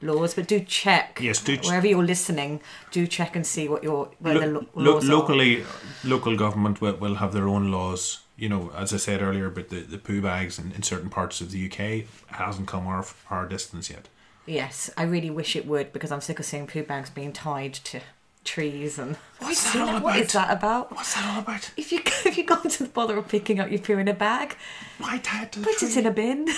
[0.00, 1.18] laws, but do check.
[1.20, 2.60] Yes, do ch- wherever you're listening,
[2.92, 5.12] do check and see what your where the Lo- lo- lo- laws are.
[5.12, 5.64] locally,
[6.04, 8.20] local government will, will have their own laws.
[8.36, 11.40] You know, as I said earlier, but the, the poo bags in, in certain parts
[11.40, 12.06] of the UK
[12.36, 14.08] hasn't come our our distance yet.
[14.46, 17.74] Yes, I really wish it would because I'm sick of seeing poo bags being tied
[17.74, 18.00] to
[18.44, 19.16] trees and.
[19.38, 20.48] What's that all What is about?
[20.48, 20.92] that about?
[20.92, 21.70] What's that all about?
[21.76, 24.14] If you if you go to the bother of picking up your poo in a
[24.14, 24.56] bag,
[24.98, 25.88] Why tie it to the put tree?
[25.88, 26.48] it in a bin.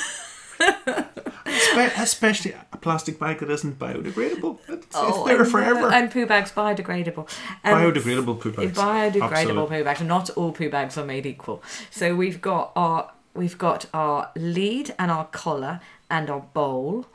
[1.98, 4.58] Especially a plastic bag that isn't biodegradable.
[4.68, 5.88] It's, Oh, it's there and- forever.
[5.92, 7.28] And poo bags biodegradable.
[7.64, 8.78] Um, biodegradable poo bags.
[8.78, 9.78] Biodegradable Absolutely.
[9.78, 10.00] poo bags.
[10.02, 11.62] Not all poo bags are made equal.
[11.90, 15.80] So we've got our we've got our lead and our collar
[16.10, 17.06] and our bowl,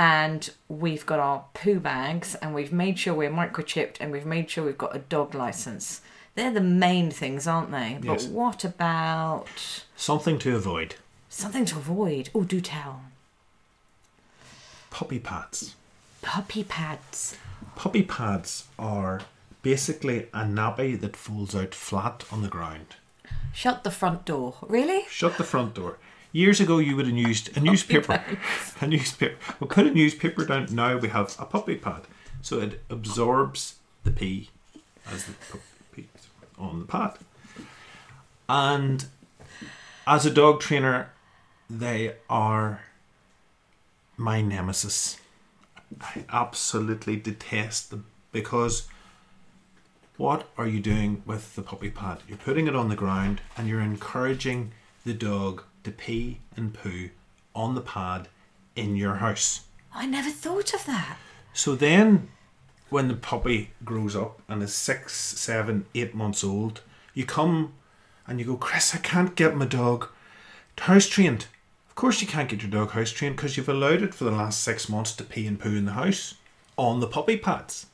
[0.00, 4.48] and we've got our poo bags, and we've made sure we're microchipped, and we've made
[4.48, 6.00] sure we've got a dog license.
[6.36, 7.98] They're the main things, aren't they?
[8.00, 8.26] But Yes.
[8.28, 9.46] what about
[9.96, 10.94] Something to avoid.
[11.28, 12.30] something to avoid?
[12.34, 13.02] Oh, do tell.
[14.88, 15.74] Puppy pads.
[16.22, 17.36] Puppy pads.
[17.76, 19.20] Puppy pads are
[19.62, 22.96] basically a nappy that folds out flat on the ground.
[23.52, 24.54] Shut the front door.
[24.62, 25.04] Really?
[25.10, 25.98] Shut the front door.
[26.32, 28.22] Years ago, you would have used a newspaper.
[28.80, 29.36] A newspaper.
[29.58, 30.68] We put a newspaper down.
[30.70, 32.02] Now we have a puppy pad,
[32.40, 33.74] so it absorbs
[34.04, 34.48] the pee
[35.12, 36.08] as the puppy
[36.58, 37.18] on the pad.
[38.48, 39.04] And
[40.06, 41.10] as a dog trainer,
[41.68, 42.84] they are
[44.16, 45.18] my nemesis.
[46.00, 48.88] I absolutely detest them because
[50.16, 52.18] what are you doing with the puppy pad?
[52.28, 54.72] You're putting it on the ground and you're encouraging
[55.04, 57.10] the dog to pee and poo
[57.54, 58.28] on the pad
[58.76, 59.62] in your house.
[59.92, 61.16] I never thought of that.
[61.52, 62.28] So then,
[62.90, 66.82] when the puppy grows up and is six, seven, eight months old,
[67.14, 67.74] you come
[68.26, 70.08] and you go, Chris, I can't get my dog
[70.78, 71.46] house trained.
[71.88, 74.30] Of course, you can't get your dog house trained because you've allowed it for the
[74.30, 76.34] last six months to pee and poo in the house
[76.76, 77.86] on the puppy pads.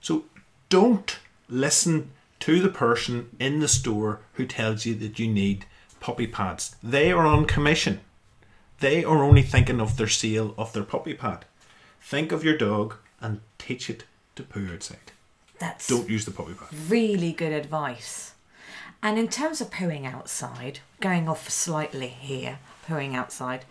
[0.00, 0.24] So
[0.68, 5.64] don't listen to the person in the store who tells you that you need
[6.04, 6.76] puppy pads.
[6.82, 8.00] They are on commission.
[8.80, 11.46] They are only thinking of their sale of their puppy pad.
[12.02, 14.04] Think of your dog and teach it
[14.36, 15.12] to poo outside.
[15.58, 16.68] That's Don't use the puppy pad.
[16.90, 18.34] really good advice.
[19.02, 23.64] And in terms of pooing outside, going off slightly here, pooing outside,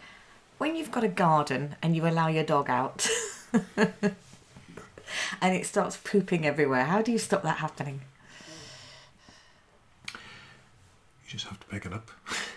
[0.57, 3.07] when you've got a garden and you allow your dog out
[3.77, 8.01] and it starts pooping everywhere, how do you stop that happening?
[11.33, 12.11] You just have to pick it up.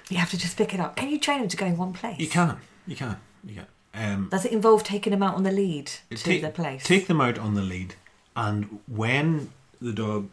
[0.08, 0.96] You have to just pick it up.
[0.96, 2.18] Can you train them to go in one place?
[2.18, 2.58] You can.
[2.86, 3.16] You can.
[3.44, 3.66] You can.
[3.94, 6.84] Um, Does it involve taking them out on the lead to take, the place?
[6.84, 7.94] Take them out on the lead,
[8.36, 9.50] and when
[9.80, 10.28] the dog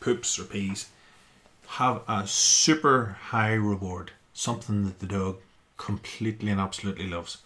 [0.00, 0.88] poops or pees,
[1.68, 5.36] have a super high reward, something that the dog
[5.76, 7.38] completely and absolutely loves.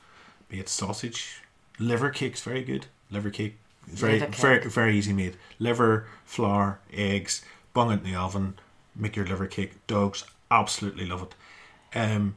[0.48, 1.42] Be it sausage,
[1.78, 2.86] liver cake's very good.
[3.10, 4.36] Liver cake, very Liver cake.
[4.36, 5.36] very very easy made.
[5.58, 7.44] Liver, flour, eggs,
[7.74, 8.58] bung it in the oven,
[8.96, 9.74] make your liver cake.
[9.86, 11.34] Dogs absolutely love it.
[11.94, 12.36] Um,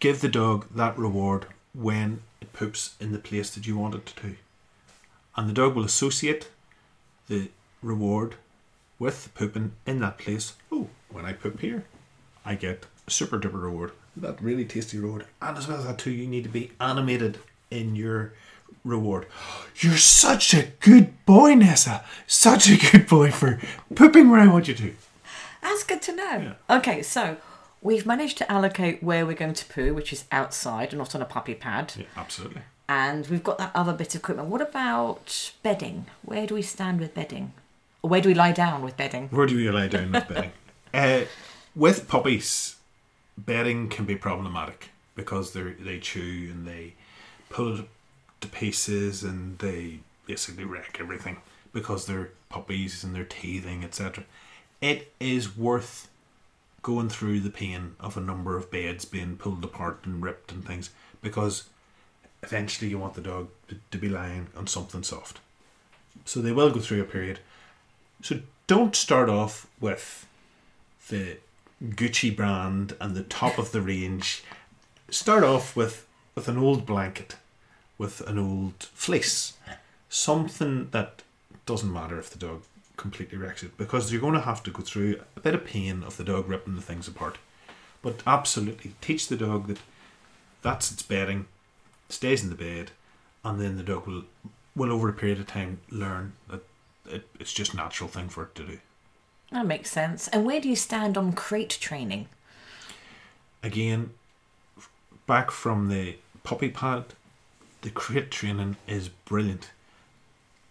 [0.00, 4.06] give the dog that reward when it poops in the place that you want it
[4.16, 4.36] to.
[5.36, 6.48] And the dog will associate
[7.28, 7.50] the
[7.82, 8.36] reward
[8.98, 10.54] with the pooping in that place.
[10.72, 11.84] Oh, when I poop here,
[12.44, 13.92] I get a super duper reward.
[14.16, 15.26] That really tasty reward.
[15.42, 17.38] And as well as that too, you need to be animated
[17.70, 18.32] in your
[18.84, 19.26] reward.
[19.76, 22.04] You're such a good boy, Nessa.
[22.26, 23.60] Such a good boy for
[23.94, 24.94] pooping where I want you to.
[25.60, 26.54] That's good to know.
[26.70, 27.36] Okay, so
[27.82, 31.22] we've managed to allocate where we're going to poo, which is outside and not on
[31.22, 31.92] a puppy pad.
[31.96, 32.62] Yeah, absolutely.
[32.88, 34.48] And we've got that other bit of equipment.
[34.48, 36.06] What about bedding?
[36.24, 37.52] Where do we stand with bedding?
[38.02, 39.28] Or where do we lie down with bedding?
[39.28, 40.52] Where do you lie down with bedding?
[40.94, 41.22] uh,
[41.74, 42.76] with puppies,
[43.36, 46.94] bedding can be problematic because they they chew and they
[47.50, 47.88] pull it
[48.40, 51.38] to pieces and they basically wreck everything
[51.72, 54.24] because they're puppies and they're teething, etc.
[54.80, 56.08] It is worth
[56.86, 60.64] going through the pain of a number of beds being pulled apart and ripped and
[60.64, 61.64] things because
[62.44, 65.40] eventually you want the dog to, to be lying on something soft.
[66.24, 67.40] So they will go through a period.
[68.22, 70.28] So don't start off with
[71.08, 71.38] the
[71.84, 74.44] Gucci brand and the top of the range.
[75.10, 76.06] Start off with,
[76.36, 77.34] with an old blanket,
[77.98, 79.54] with an old fleece.
[80.08, 81.22] Something that
[81.66, 82.62] doesn't matter if the dog
[82.96, 86.02] completely wrecks it because you're going to have to go through a bit of pain
[86.02, 87.38] of the dog ripping the things apart.
[88.02, 89.78] But absolutely teach the dog that
[90.62, 91.46] that's its bedding,
[92.08, 92.90] stays in the bed,
[93.44, 94.24] and then the dog will,
[94.74, 96.62] will over a period of time learn that
[97.08, 98.78] it, it's just a natural thing for it to do.
[99.52, 100.28] That makes sense.
[100.28, 102.28] And where do you stand on crate training?
[103.62, 104.10] Again,
[105.26, 107.04] back from the puppy pad,
[107.82, 109.70] the crate training is brilliant.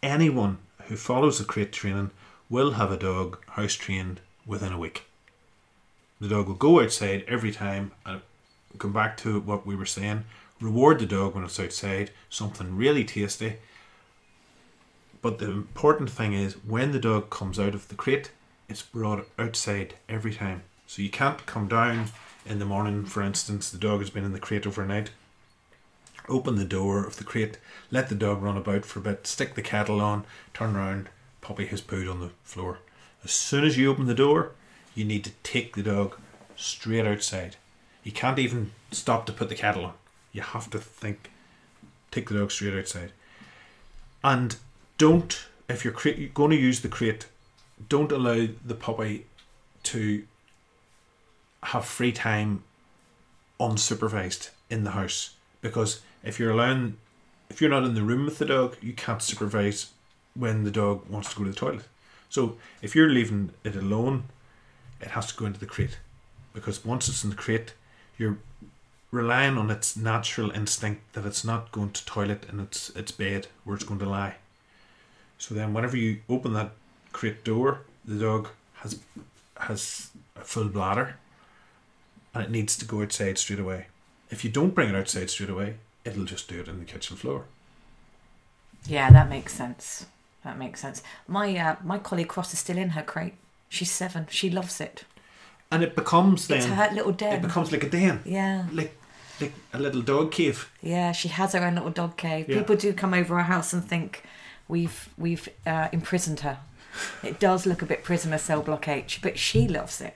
[0.04, 0.58] Anyone
[0.88, 2.12] who follows the crate training
[2.50, 5.04] will have a dog house trained within a week.
[6.20, 8.22] The dog will go outside every time and
[8.78, 10.26] come back to what we were saying.
[10.62, 13.58] Reward the dog when it's outside, something really tasty.
[15.22, 18.32] But the important thing is when the dog comes out of the crate,
[18.70, 20.64] it's brought outside every time.
[20.88, 22.08] So you can't come down
[22.46, 25.10] in the morning, for instance, the dog has been in the crate overnight.
[26.28, 27.58] Open the door of the crate,
[27.92, 31.10] let the dog run about for a bit, stick the kettle on, turn around,
[31.42, 32.80] puppy has pooed on the floor.
[33.24, 34.52] As soon as you open the door,
[34.96, 36.16] you need to take the dog
[36.56, 37.58] straight outside.
[38.04, 39.94] You can't even stop to put the kettle on.
[40.32, 41.32] You have to think,
[42.12, 43.12] take the dog straight outside.
[44.24, 44.56] And
[44.98, 47.28] don't, if you're, you're going to use the crate,
[47.90, 49.26] don't allow the puppy
[49.84, 50.24] to
[51.64, 52.64] have free time
[53.60, 56.98] unsupervised in the house because if you're allowing
[57.50, 59.92] if you're not in the room with the dog you can't supervise
[60.34, 61.86] when the dog wants to go to the toilet.
[62.30, 64.26] So if you're leaving it alone
[65.00, 66.00] it has to go into the crate.
[66.54, 67.74] Because once it's in the crate
[68.18, 68.38] you're
[69.12, 73.48] relying on its natural instinct that it's not going to toilet in its its bed
[73.64, 74.36] where it's going to lie.
[75.38, 76.72] So then whenever you open that
[77.12, 79.00] crate door the dog has
[79.58, 81.16] has a full bladder
[82.34, 83.88] and it needs to go outside straight away.
[84.30, 85.76] If you don't bring it outside straight away,
[86.06, 87.46] it'll just do it in the kitchen floor.
[88.88, 90.06] Yeah, that makes sense.
[90.44, 91.02] That makes sense.
[91.28, 93.34] My uh, my collie Cross is still in her crate.
[93.70, 94.28] She's seven.
[94.30, 95.04] She loves it.
[95.72, 97.34] And it becomes then It's her little den.
[97.34, 98.96] it becomes like a den, yeah, like
[99.42, 100.72] like a little dog cave.
[100.82, 101.12] yeah.
[101.12, 102.48] She has her own little dog cave.
[102.48, 102.60] Yeah.
[102.60, 104.24] People do come over our house and think
[104.68, 106.60] we've we've uh, imprisoned her.
[107.24, 110.16] It does look a bit prisoner cell block H, but she loves it.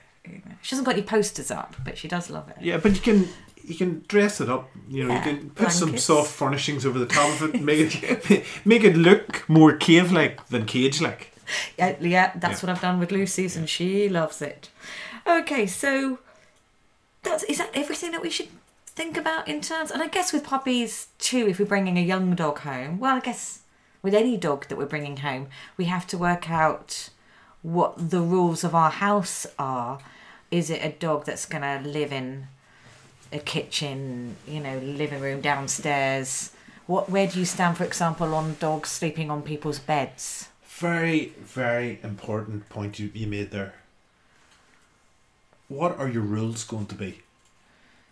[0.62, 2.56] She hasn't got any posters up, but she does love it.
[2.60, 3.28] Yeah, but you can
[3.64, 4.68] you can dress it up.
[4.88, 8.02] You know, Yeah, you can put some soft furnishings over the top of it, make
[8.02, 11.32] it make it look more cave like than cage like.
[11.78, 12.68] Yeah, yeah that's Yeah.
[12.68, 14.70] what I've done with Lucy's, and she loves it.
[15.26, 16.18] Okay, so
[17.22, 18.48] that's is that everything that we should
[18.86, 19.90] think about in terms?
[19.90, 23.20] And I guess with puppies too, if we're bringing a young dog home, well, I
[23.20, 23.60] guess
[24.02, 27.10] with any dog that we're bringing home, we have to work out
[27.62, 29.98] what the rules of our house are.
[30.50, 32.48] Is it a dog that's going to live in
[33.32, 36.52] a kitchen, you know, living room downstairs?
[36.86, 40.48] What where do you stand, for example, on dogs sleeping on people's beds?
[40.64, 43.74] Very, very important point you, you made there.
[45.68, 47.20] What are your rules going to be?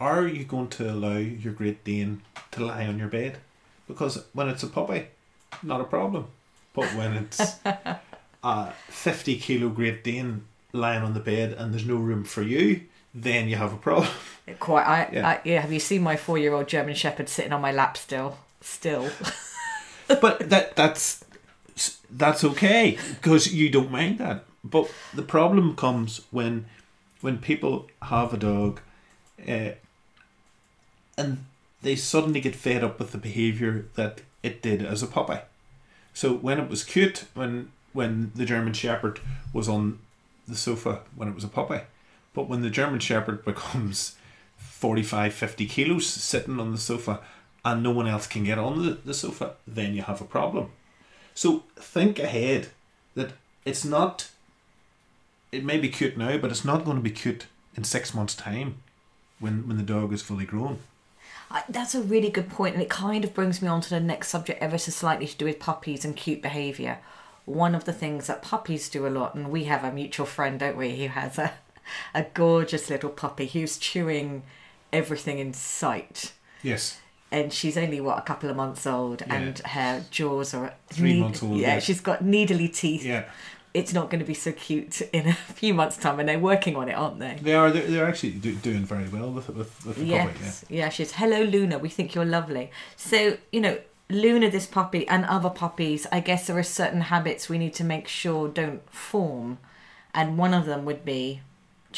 [0.00, 3.38] Are you going to allow your Great Dane to lie on your bed?
[3.88, 5.08] Because when it's a puppy,
[5.62, 6.26] not a problem.
[6.74, 7.56] But when it's
[8.44, 12.82] a 50 kilo Great Dane lying on the bed and there's no room for you,
[13.14, 14.08] then you have a problem.
[14.58, 14.84] Quite.
[14.84, 15.28] I, Yeah.
[15.28, 15.60] I yeah.
[15.60, 18.38] Have you seen my four-year-old German Shepherd sitting on my lap still?
[18.60, 19.10] Still.
[20.08, 21.24] but that that's
[22.10, 24.44] that's okay because you don't mind that.
[24.64, 26.66] But the problem comes when
[27.20, 28.80] when people have a dog,
[29.46, 29.70] uh,
[31.16, 31.44] and
[31.82, 35.40] they suddenly get fed up with the behaviour that it did as a puppy.
[36.14, 39.20] So when it was cute, when when the German Shepherd
[39.52, 39.98] was on
[40.46, 41.80] the sofa when it was a puppy,
[42.38, 44.14] but when the German Shepherd becomes
[44.58, 47.18] 45, 50 kilos sitting on the sofa
[47.64, 50.70] and no one else can get on the, the sofa, then you have a problem.
[51.34, 52.68] So think ahead
[53.16, 53.32] that
[53.64, 54.30] it's not,
[55.50, 58.36] it may be cute now, but it's not going to be cute in six months'
[58.36, 58.82] time
[59.40, 60.78] when, when the dog is fully grown.
[61.50, 63.98] I, that's a really good point, and it kind of brings me on to the
[63.98, 66.98] next subject, ever so slightly to do with puppies and cute behaviour.
[67.46, 70.60] One of the things that puppies do a lot, and we have a mutual friend,
[70.60, 71.54] don't we, who has a,
[72.14, 74.42] a gorgeous little puppy who's chewing
[74.92, 76.32] everything in sight.
[76.62, 76.98] Yes.
[77.30, 81.42] and she's only what a couple of months old, and her jaws are Three months
[81.42, 81.78] old, Yeah, yeah.
[81.78, 83.04] she's got needly teeth.
[83.04, 83.24] Yeah.
[83.74, 86.74] It's not going to be so cute in a few months' time, and they're working
[86.74, 87.36] on it, aren't they?
[87.40, 90.06] They are, they're, they're actually do, doing very well with, with, with the puppy.
[90.06, 90.30] Yeah.
[90.40, 90.88] Yes, yeah.
[90.88, 91.78] She's hello, Luna.
[91.78, 92.70] We think you're lovely.
[92.96, 93.78] So you know,
[94.10, 96.06] Luna, this puppy, and other puppies.
[96.10, 99.58] I guess there are certain habits we need to make sure don't form,
[100.14, 101.42] and one of them would be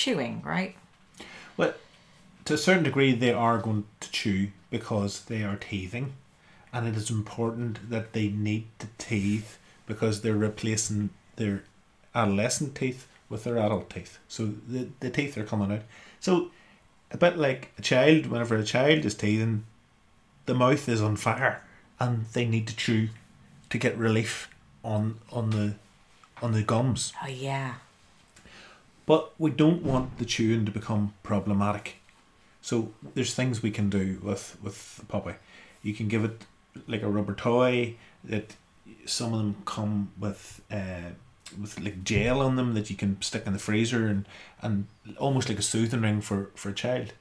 [0.00, 0.74] chewing, right?
[1.56, 1.74] Well,
[2.46, 6.14] to a certain degree, they are going to chew because they are teething,
[6.72, 11.64] and it is important that they need to teeth because they're replacing their
[12.14, 14.18] adolescent teeth with their adult teeth.
[14.26, 15.82] So the, the teeth are coming out.
[16.18, 16.50] So
[17.10, 19.64] a bit like a child, whenever a child is teething,
[20.46, 21.62] the mouth is on fire,
[21.98, 23.10] and they need to chew
[23.68, 24.48] to get relief
[24.82, 25.74] on on the
[26.40, 27.12] on the gums.
[27.22, 27.74] Oh yeah.
[29.10, 31.96] But we don't want the chewing to become problematic.
[32.62, 35.34] So there's things we can do with with the puppy.
[35.82, 36.44] You can give it
[36.86, 38.54] like a rubber toy that
[39.06, 41.10] some of them come with uh,
[41.60, 44.28] with like gel on them that you can stick in the freezer and
[44.62, 44.86] and
[45.18, 47.12] almost like a soothing ring for for a child.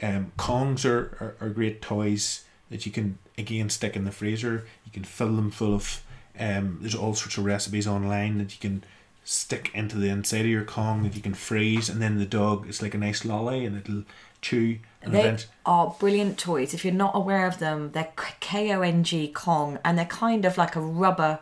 [0.00, 4.64] Um, Kongs are, are, are great toys that you can again stick in the freezer.
[4.86, 6.02] You can fill them full of.
[6.38, 8.84] Um, there's all sorts of recipes online that you can
[9.28, 12.68] stick into the inside of your Kong that you can freeze, and then the dog
[12.68, 14.04] is like a nice lolly and it'll
[14.40, 14.78] chew.
[15.02, 16.72] And They event- are brilliant toys.
[16.72, 20.44] If you're not aware of them, they're K O N G Kong, and they're kind
[20.44, 21.40] of like a rubber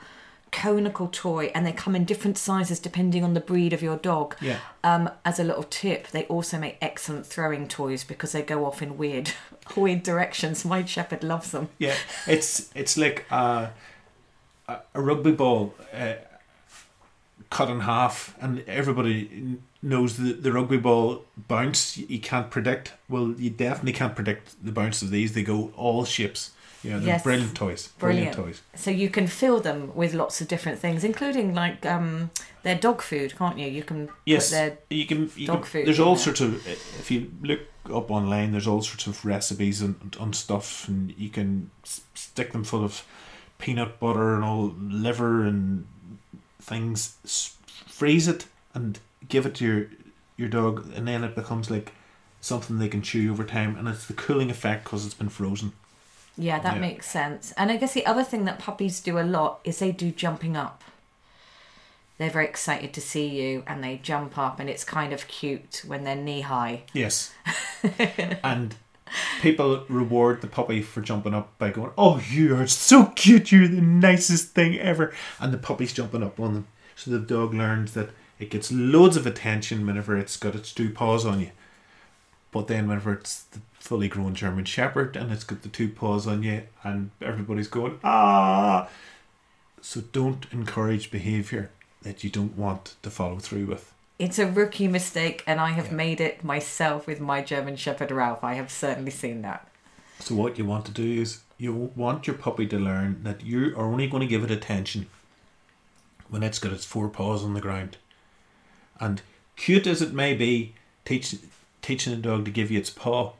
[0.51, 4.35] conical toy, and they come in different sizes depending on the breed of your dog.
[4.41, 4.61] Yeah.
[4.82, 8.80] Um, as a little tip, they also make excellent throwing toys because they go off
[8.80, 9.32] in weird,
[9.76, 10.64] weird directions.
[10.64, 11.68] My shepherd loves them.
[11.78, 13.72] Yeah, it's it's like a,
[14.68, 16.14] a, rugby ball uh,
[17.55, 21.97] cut in half, and everybody knows the, the rugby ball bounce.
[21.97, 22.93] You can't predict.
[23.09, 25.33] Well, you definitely can't predict the bounce of these.
[25.35, 26.51] They go all shapes.
[26.83, 27.23] Yeah, they're Yes.
[27.23, 27.89] brilliant toys.
[27.99, 28.35] Brilliant.
[28.37, 28.63] Brilliant, toys.
[28.85, 32.31] So you can fill them with lots of different things, including like um,
[32.63, 33.69] their dog food, can't you?
[33.79, 35.31] You can Yes, put their you can.
[35.37, 36.25] You dog can food there's all there.
[36.25, 36.67] sorts of.
[37.03, 41.31] If you look up online, there's all sorts of recipes and on stuff, and you
[41.31, 41.71] can
[42.15, 43.03] stick them full of
[43.59, 45.87] peanut butter and all liver and
[46.65, 47.17] things.
[47.87, 48.99] Freeze it and
[49.29, 49.87] give it to your
[50.37, 51.93] your dog, and then it becomes like
[52.41, 55.73] something they can chew over time, and it's the cooling effect because it's been frozen.
[56.37, 56.81] Yeah, that Yeah.
[56.81, 57.53] makes sense.
[57.57, 60.57] And I guess the other thing that puppies do a lot is they do jumping
[60.57, 60.83] up.
[62.19, 65.83] They're very excited to see you and they jump up, and it's kind of cute
[65.87, 66.83] when they're knee high.
[66.93, 67.33] Yes.
[68.43, 68.75] and
[69.43, 73.69] people reward the puppy for jumping up by going, Oh, you are so cute, you're
[73.69, 75.12] the nicest thing ever.
[75.41, 76.67] And the puppy's jumping up on them.
[76.97, 80.91] So the dog learns that it gets loads of attention whenever it's got its two
[80.91, 81.51] paws on you.
[82.51, 86.27] But then whenever it's the fully grown German Shepherd and it's got the two paws
[86.27, 88.89] on you and everybody's going, Ah!
[89.81, 91.71] So don't encourage behaviour
[92.03, 93.94] that you don't want to follow through with.
[94.19, 95.95] It's a rookie mistake, and I have Yeah.
[95.95, 98.45] made it myself with my German Shepherd Ralph.
[98.45, 99.67] I have certainly seen that.
[100.21, 103.75] So what you want to do is you want your puppy to learn that you
[103.77, 105.09] are only going to give it attention
[106.29, 107.97] when it's got its four paws on the ground.
[109.01, 109.23] And
[109.57, 111.35] cute as it may be, teach,
[111.83, 113.33] teaching a dog to give you its paw,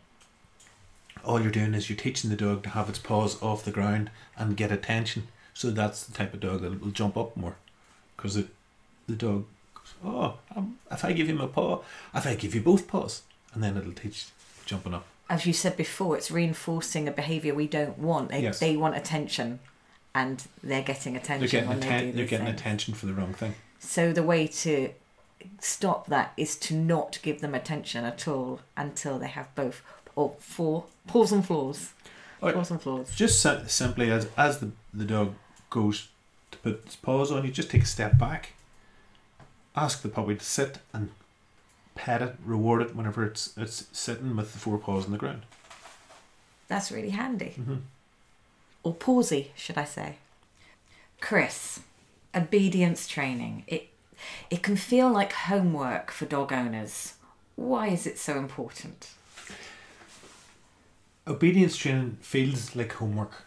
[1.25, 4.11] all you're doing is you're teaching the dog to have its paws off the ground
[4.37, 5.29] and get attention.
[5.55, 7.57] So that's the type of dog that will jump up more.
[8.17, 9.45] Because the dog goes,
[10.05, 11.81] oh, um, if I give him a paw,
[12.15, 13.23] if I give you both paws,
[13.53, 14.27] and then it'll teach
[14.67, 15.07] jumping up.
[15.31, 18.29] As you said before, it's reinforcing a behaviour we don't want.
[18.31, 18.61] They, Yes.
[18.61, 19.59] they want attention,
[20.15, 22.61] and they're getting They're attention getting, when they atten- do they're these getting things.
[22.61, 23.55] attention for the wrong thing.
[23.79, 24.91] So the way to
[25.61, 29.83] stop that is to not give them attention at all until they have both
[30.17, 31.93] or four paws and floors.
[32.41, 33.15] Paws and floors.
[33.15, 35.35] Just si- simply as as the, the dog
[35.71, 36.09] goes
[36.51, 38.53] to put its paws on you, just take a step back.
[39.77, 41.11] Ask the puppy to sit and
[41.95, 45.43] pet it, reward it whenever it's it's sitting with the four paws on the ground.
[46.69, 47.55] That's really handy.
[47.59, 47.77] Mm-hmm.
[48.83, 50.17] Or pawsy, should I say.
[51.21, 51.81] Chris,
[52.35, 53.65] obedience training.
[53.67, 53.89] It
[54.51, 57.15] it can feel like homework for dog owners.
[57.57, 59.11] Why is it so important?
[61.27, 63.47] Obedience training feels like homework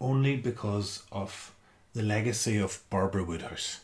[0.00, 1.52] only because of
[1.94, 3.80] the legacy of Barbara Woodhouse.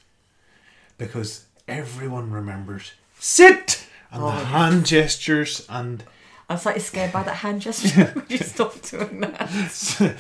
[0.98, 2.92] Because everyone remembers.
[3.18, 3.86] Sit!
[4.12, 6.04] And Oh, the hand gestures and
[6.48, 8.12] I was slightly scared by that hand gesture.
[8.14, 9.70] Would you stop doing that?
[9.70, 10.14] so,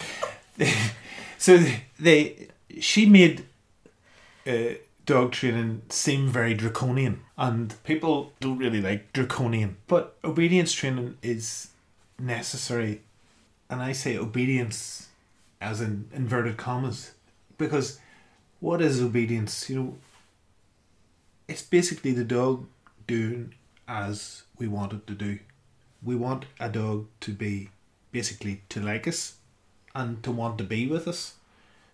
[1.38, 1.64] so
[2.00, 2.48] they
[2.80, 3.44] she made
[4.46, 4.74] uh,
[5.06, 11.68] dog training seem very draconian and people don't really like draconian but obedience training is
[12.18, 13.02] necessary.
[13.70, 15.08] And i say obedience
[15.60, 17.12] as in inverted commas
[17.58, 17.98] because
[18.60, 19.68] what is obedience?
[19.70, 19.96] You know
[21.48, 22.66] it's basically the dog
[23.06, 23.54] doing
[23.88, 25.38] as we want it to do.
[26.02, 27.70] We want a dog to be
[28.12, 29.36] basically to like us
[29.94, 31.34] and to want to be with us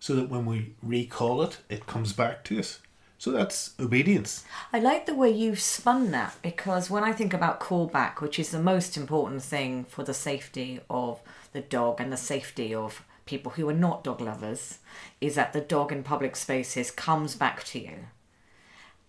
[0.01, 2.81] so that when we recall it it comes back to us.
[3.19, 4.45] So that's obedience.
[4.73, 8.51] I like the way you've spun that because when I think about callback, which is
[8.51, 11.21] the most important thing for the safety of
[11.53, 14.79] the dog and the safety of people who are not dog lovers,
[15.21, 18.07] is that the dog in public spaces comes back to you.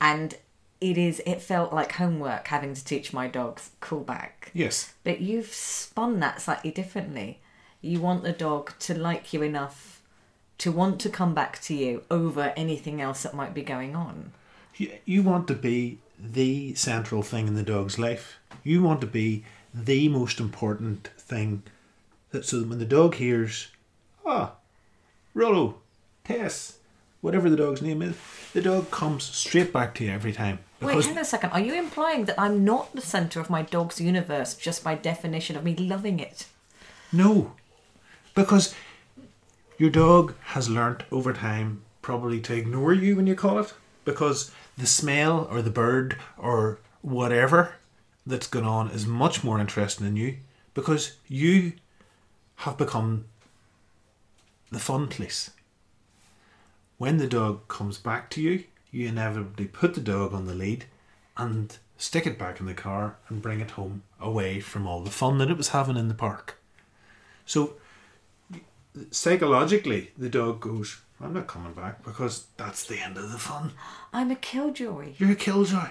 [0.03, 0.35] And
[0.81, 5.21] it is it felt like homework having to teach my dogs call back yes But
[5.21, 7.39] you've spun that slightly differently.
[7.81, 10.01] You want the dog to like you enough
[10.57, 14.33] to want to come back to you over anything else that might be going on.
[14.75, 19.07] you, you want to be the central thing in the dog's life you want to
[19.07, 19.43] be
[19.73, 21.63] the most important thing
[22.31, 23.69] that so that when the dog hears
[24.25, 24.53] ah
[25.33, 25.79] Rollo,
[26.23, 26.77] Tess,
[27.21, 28.15] whatever the dog's name is,
[28.53, 30.59] the dog comes straight back to you every time.
[30.79, 31.51] Wait, hang on a second.
[31.51, 35.55] Are you implying that I'm not the centre of my dog's universe just by definition
[35.55, 36.47] of me loving it?
[37.11, 37.53] No,
[38.35, 38.75] because
[39.77, 43.73] your dog has learnt over time probably to ignore you when you call it
[44.05, 47.75] because the smell or the bird or whatever
[48.25, 50.37] that's going on is much more interesting than you
[50.73, 51.73] because you
[52.57, 53.25] have become
[54.71, 55.51] the fun place.
[56.97, 60.85] When the dog comes back to you, you inevitably put the dog on the lead
[61.35, 65.09] and stick it back in the car and bring it home away from all the
[65.09, 66.59] fun that it was having in the park.
[67.45, 67.75] So
[69.11, 73.71] psychologically, the dog goes, I'm not coming back because that's the end of the fun.
[74.13, 75.13] I'm a killjoy.
[75.17, 75.89] You're a killjoy.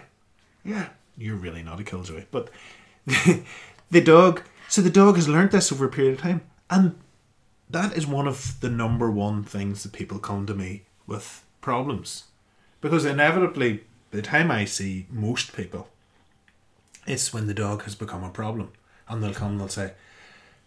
[0.65, 2.25] Yeah, you're really not a killjoy.
[2.31, 2.51] But
[3.91, 6.43] the dog, so the dog has learned this over a period of time.
[6.71, 6.97] And
[7.69, 12.25] that is one of the number one things that people come to me with problems.
[12.81, 15.89] Because inevitably, the time I see most people,
[17.07, 18.73] it's when the dog has become a problem.
[19.09, 19.93] And they'll come and they'll say,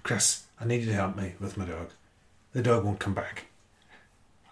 [0.04, 1.90] Chris, I need you to help me with my dog.
[2.54, 3.46] The dog won't come back.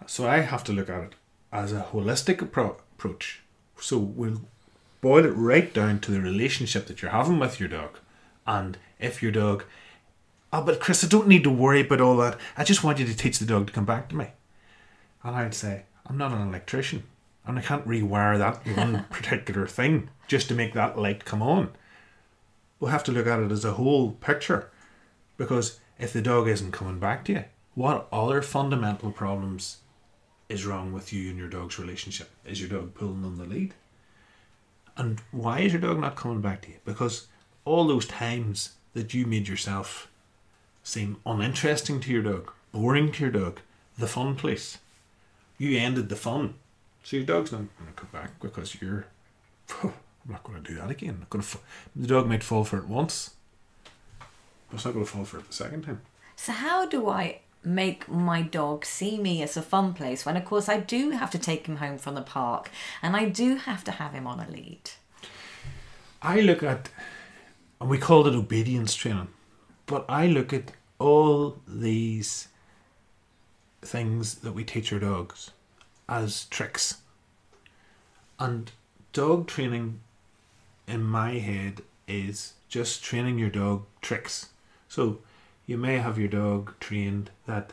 [0.06, 1.14] So I have to look at it
[1.52, 3.42] as a holistic appro- approach.
[3.80, 4.42] So we'll
[5.00, 7.98] boil it right down to the relationship that you're having with your dog.
[8.46, 9.64] And if your dog,
[10.52, 12.38] oh, but Chris, I don't need to worry about all that.
[12.56, 14.28] I just want you to teach the dog to come back to me.
[15.24, 17.04] And I'd say, I'm not an electrician.
[17.46, 21.70] And I can't rewire that one particular thing just to make that light come on.
[22.78, 24.70] We'll have to look at it as a whole picture.
[25.36, 27.44] Because if the dog isn't coming back to you,
[27.74, 29.78] what other fundamental problems
[30.48, 32.30] is wrong with you and your dog's relationship?
[32.44, 33.74] Is your dog pulling on the lead?
[34.96, 36.76] And why is your dog not coming back to you?
[36.84, 37.26] Because
[37.64, 40.08] all those times that you made yourself
[40.82, 43.60] seem uninteresting to your dog, boring to your dog,
[43.98, 44.78] the fun place,
[45.58, 46.54] you ended the fun.
[47.02, 49.06] So your dog's not going to come back because you're.
[49.82, 51.18] I'm not going to do that again.
[51.20, 51.58] I'm going to.
[51.94, 53.34] The dog might fall for it once,
[54.68, 56.00] but it's not going to fall for it the second time.
[56.36, 60.44] So, how do I make my dog see me as a fun place when, of
[60.44, 62.70] course, I do have to take him home from the park
[63.02, 64.90] and I do have to have him on a lead?
[66.22, 66.88] I look at,
[67.80, 69.28] and we called it obedience training,
[69.86, 72.48] but I look at all these
[73.86, 75.50] things that we teach our dogs
[76.08, 76.98] as tricks.
[78.38, 78.70] And
[79.12, 80.00] dog training,
[80.86, 84.50] in my head, is just training your dog tricks.
[84.88, 85.18] So
[85.66, 87.72] you may have your dog trained that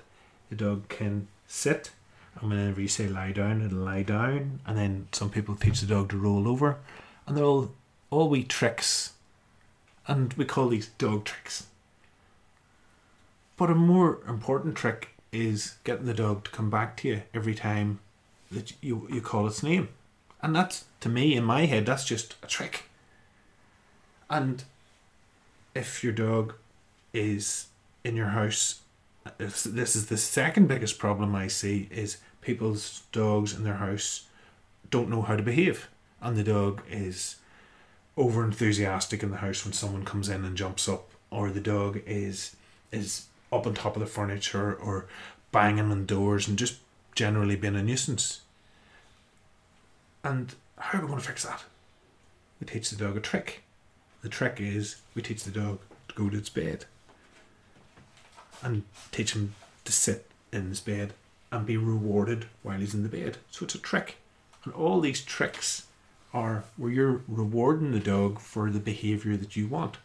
[0.49, 1.91] the dog can sit,
[2.39, 4.61] and whenever you say lie down, it'll lie down.
[4.65, 6.77] And then some people teach the dog to roll over,
[7.25, 7.71] and they're all
[8.11, 9.13] all wee tricks,
[10.05, 11.67] and we call these dog tricks.
[13.57, 17.55] But a more important trick is getting the dog to come back to you every
[17.55, 17.99] time
[18.51, 19.89] that you you call its name,
[20.41, 22.83] and that's to me in my head that's just a trick.
[24.29, 24.63] And
[25.73, 26.53] if your dog
[27.13, 27.67] is
[28.03, 28.81] in your house,
[29.37, 34.25] this is the second biggest problem I see is people's dogs in their house
[34.89, 35.87] don't know how to behave,
[36.21, 37.37] and the dog is
[38.17, 42.01] over enthusiastic in the house when someone comes in and jumps up, or the dog
[42.05, 42.55] is
[42.91, 45.07] is up on top of the furniture or
[45.51, 46.77] banging on doors and just
[47.15, 48.41] generally being a nuisance.
[50.23, 51.63] And how are we going to fix that?
[52.59, 53.63] We teach the dog a trick.
[54.21, 56.85] The trick is we teach the dog to go to its bed
[58.61, 61.13] and teach him to sit in his bed
[61.51, 63.37] and be rewarded while he's in the bed.
[63.49, 64.17] So it's a trick.
[64.63, 65.87] And all these tricks
[66.33, 69.97] are where you're rewarding the dog for the behaviour that you want.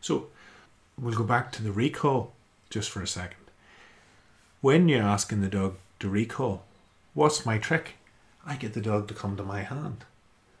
[0.00, 0.26] So
[0.98, 2.32] we'll go back to the recall
[2.70, 3.44] just for a second.
[4.60, 6.64] When you're asking the dog to recall,
[7.12, 7.94] what's my trick?
[8.46, 10.04] I get the dog to come to my hand.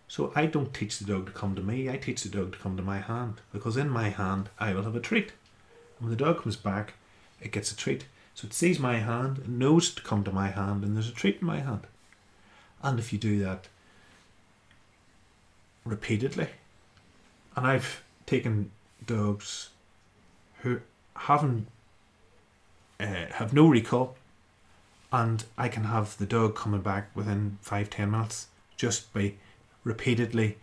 [0.08, 2.58] So I don't teach the dog to come to me, I teach the dog to
[2.58, 5.32] come to my hand because in my hand I will have a treat.
[5.98, 6.94] And when the dog comes back,
[7.40, 8.06] it gets a treat.
[8.34, 11.12] So it sees my hand, it knows to come to my hand, and there's a
[11.12, 11.86] treat in my hand.
[12.82, 13.68] And if you do that
[15.84, 16.48] repeatedly,
[17.56, 18.72] and I've taken
[19.06, 19.70] dogs
[20.64, 20.80] who
[21.14, 21.68] haven't
[22.98, 24.16] uh, have no recall,
[25.12, 29.34] and I can have the dog coming back within five ten minutes just by
[29.84, 30.56] repeatedly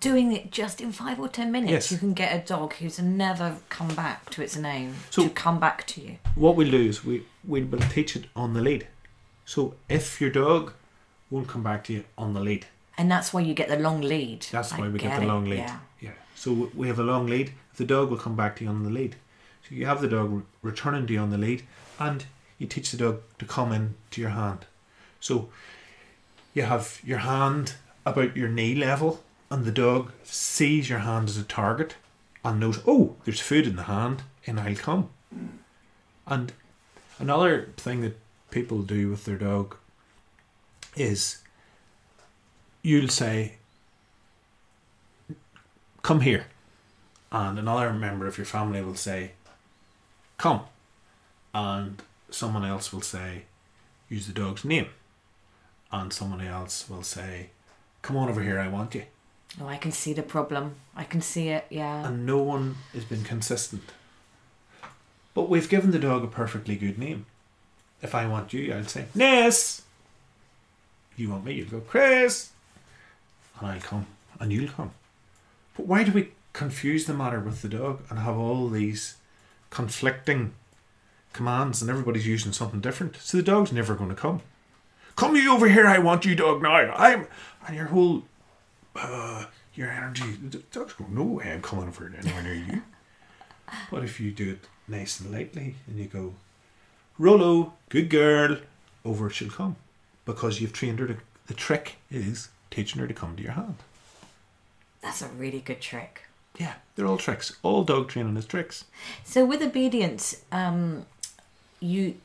[0.00, 1.92] Doing it just in five or ten minutes, Yes.
[1.92, 5.60] you can get a dog who's never come back to its name So- to come
[5.60, 6.16] back to you.
[6.34, 8.88] what we'll do is we, we will teach it on the lead.
[9.44, 10.72] So if your dog
[11.30, 14.00] won't come back to you on the lead, And that's why you get the long
[14.00, 14.46] lead.
[14.50, 15.58] that's I why we get, get the long lead.
[15.58, 15.78] Yeah.
[16.00, 16.10] Yeah.
[16.34, 17.52] So we have a long lead.
[17.76, 19.14] The dog will come back to you on the lead.
[19.68, 21.62] So you have the dog re- returning to you on the lead,
[21.98, 22.24] and
[22.58, 24.66] you teach the dog to come in to your hand.
[25.20, 25.50] So
[26.54, 27.74] you have your hand
[28.06, 31.96] about your knee level, and the dog sees your hand as a target
[32.44, 35.10] and knows, oh, there's food in the hand, and I'll come.
[36.26, 36.52] And
[37.18, 38.18] another thing that
[38.50, 39.76] people do with their dog
[40.96, 41.38] is
[42.82, 43.56] you'll say,
[46.02, 46.46] come here.
[47.30, 49.32] And another member of your family will say,
[50.38, 50.62] come.
[51.52, 53.42] And someone else will say,
[54.08, 54.88] use the dog's name.
[55.92, 57.50] And someone else will say,
[58.02, 59.04] come on over here, I want you.
[59.60, 60.76] Oh, I can see the problem.
[60.94, 62.06] I can see it, yeah.
[62.06, 63.82] And no one has been consistent.
[65.34, 67.26] But we've given the dog a perfectly good name.
[68.02, 69.82] If I want you, I'll say, Ness.
[71.16, 72.50] You want me, you'll go, Chris.
[73.58, 74.06] And I'll come,
[74.38, 74.92] and you'll come.
[75.76, 79.16] But why do we confuse the matter with the dog and have all these
[79.70, 80.54] conflicting
[81.32, 83.16] commands and everybody's using something different?
[83.16, 84.42] So the dog's never going to come.
[85.16, 86.92] Come you over here, I want you, dog, now.
[86.94, 87.26] I'm.
[87.66, 88.22] And your whole.
[88.94, 90.24] Uh, your energy.
[90.48, 92.82] The dog's going, no way I'm coming over anywhere near you.
[93.90, 96.34] But if you do it nice and lightly and you go,
[97.18, 98.56] Rolo, good girl,
[99.04, 99.76] over she'll come.
[100.24, 101.16] Because you've trained her to.
[101.48, 103.76] The trick is teaching her to come to your hand.
[105.02, 106.27] That's a really good trick.
[106.58, 107.56] Yeah, they're all tricks.
[107.62, 108.84] All dog training is tricks.
[109.24, 111.06] So with obedience, um,
[111.80, 112.16] you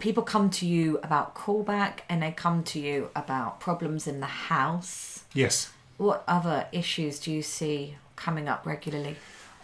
[0.00, 4.26] people come to you about callback and they come to you about problems in the
[4.26, 5.24] house.
[5.34, 5.70] Yes.
[5.98, 9.16] What other issues do you see coming up regularly?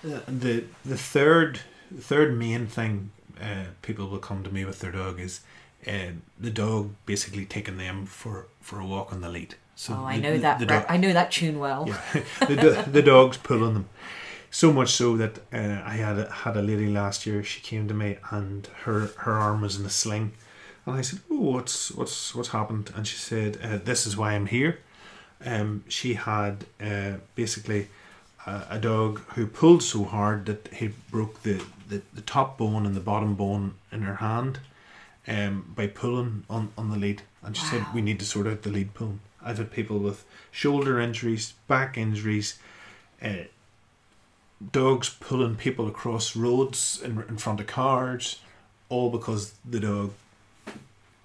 [0.04, 1.60] Uh, the the third
[1.90, 3.10] the third main thing
[3.40, 5.40] uh, people will come to me with their dog is
[5.86, 9.54] uh, the dog basically taking them for, for a walk on the lead.
[9.78, 10.58] So oh, I know the- that.
[10.58, 11.84] the dog- I know that tune well.
[11.86, 13.88] Yeah, the, the dog's pulling them.
[14.50, 17.44] So much so that uh, I had a, had a lady last year.
[17.44, 20.32] She came to me and her, her arm was in a sling,
[20.84, 24.32] and I said, "Oh, what's what's what's happened?" And she said, uh, "This is why
[24.32, 24.80] I'm here."
[25.46, 27.86] Um, she had uh, basically
[28.46, 32.84] a, a dog who pulled so hard that he broke the, the, the top bone
[32.84, 34.58] and the bottom bone in her hand
[35.28, 37.22] um, by pulling on, on the lead.
[37.44, 39.20] And she said, We need to sort out the lead pulling.
[39.42, 42.58] I've had people with shoulder injuries, back injuries,
[43.22, 43.44] uh,
[44.72, 48.40] dogs pulling people across roads in, in front of cars,
[48.88, 50.12] all because the dog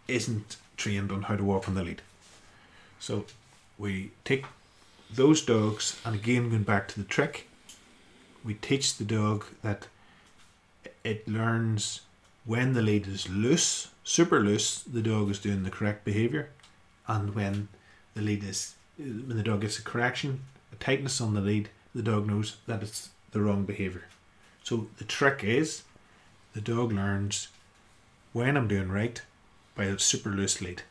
[0.08, 2.02] isn't trained on how to walk on the lead.
[3.00, 3.26] So
[3.78, 4.46] we take
[5.12, 7.48] those dogs, and again, going back to the trick,
[8.44, 9.88] we teach the dog that
[11.04, 12.02] it learns
[12.46, 16.50] when the lead is loose, super loose, the dog is doing the correct behavior,
[17.08, 17.70] and when
[18.14, 20.42] the lead is, when the dog gets a correction,
[20.72, 24.06] a tightness on the lead, the dog knows that it's the wrong behavior.
[24.64, 25.84] So the trick is,
[26.54, 27.50] the dog learns
[28.32, 29.22] when I'm doing right
[29.76, 30.84] by a super loose lead.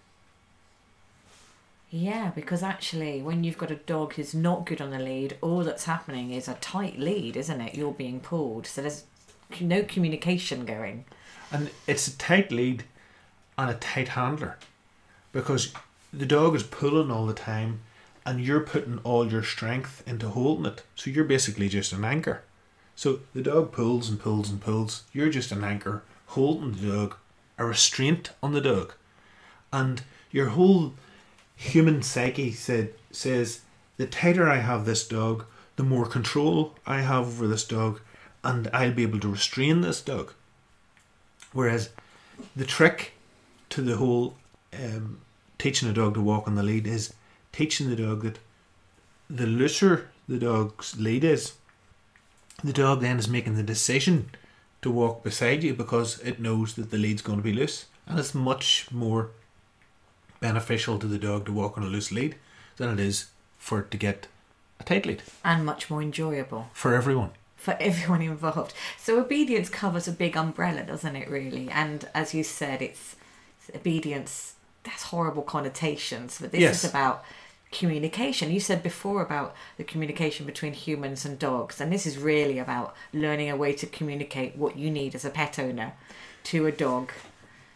[1.91, 5.63] Yeah, because actually, when you've got a dog who's not good on the lead, all
[5.63, 7.75] that's happening is a tight lead, isn't it?
[7.75, 9.05] You're being pulled, so there's
[9.61, 11.05] no communication going.
[11.51, 12.85] And it's a tight lead
[13.59, 14.57] and a tight handler
[15.33, 15.75] because
[16.13, 17.81] the dog is pulling all the time
[18.25, 20.83] and you're putting all your strength into holding it.
[20.95, 22.43] So you're basically just an anchor.
[22.95, 25.05] So the dog pulls and pulls and pulls.
[25.13, 27.17] You're just an anchor holding the dog,
[27.59, 28.95] a restraint on the dog.
[29.73, 30.95] And your whole
[31.57, 33.61] human psyche said says
[33.97, 35.45] the tighter I have this dog,
[35.77, 38.01] the more control I have over this dog,
[38.45, 40.33] and I'll be able to restrain this dog.
[41.53, 41.91] Whereas
[42.57, 43.13] the trick
[43.71, 44.37] to the whole
[44.73, 45.21] um,
[45.63, 47.15] teaching a dog to walk on the lead is
[47.53, 48.39] teaching the dog that
[49.31, 51.53] the looser the dog's lead is,
[52.65, 54.31] the dog then is making the decision
[54.83, 57.87] to walk beside you because it knows that the lead's going to be loose.
[58.07, 59.31] And it's much more
[60.41, 62.35] beneficial to the dog to walk on a loose lead
[62.77, 63.27] than it is
[63.59, 64.27] for it to get
[64.81, 67.31] a tight lead And much more enjoyable for everyone.
[67.57, 68.75] for everyone involved.
[68.99, 71.31] So obedience covers a big umbrella, doesn't it?
[71.31, 73.15] Really, and as you said, it's,
[73.59, 74.55] it's obedience.
[74.85, 76.85] That's horrible connotations, but this Yes.
[76.85, 77.25] is about
[77.71, 78.51] communication.
[78.51, 82.95] You said before about the communication between humans and dogs, and this is really about
[83.13, 85.93] learning a way to communicate what you need as a pet owner
[86.45, 87.13] to a dog,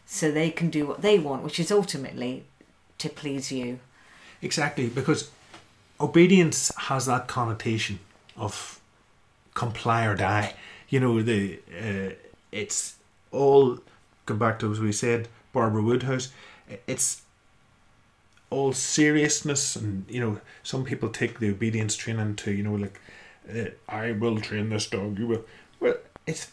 [0.04, 2.44] so they can do what they want, which is ultimately
[2.98, 3.78] to please you.
[4.42, 5.30] Exactly, because
[6.00, 7.98] obedience has that connotation
[8.36, 8.80] of
[9.54, 10.54] comply or die.
[10.88, 12.14] You know, the uh,
[12.52, 12.96] it's
[13.32, 13.78] all
[14.26, 16.30] come back to as we said, Barbara Woodhouse.
[16.87, 17.23] It's
[18.51, 23.01] all seriousness, and you know, some people take the obedience training to you know, like
[23.55, 25.19] uh, I will train this dog.
[25.19, 25.45] You will.
[25.81, 25.97] Well,
[26.27, 26.53] it's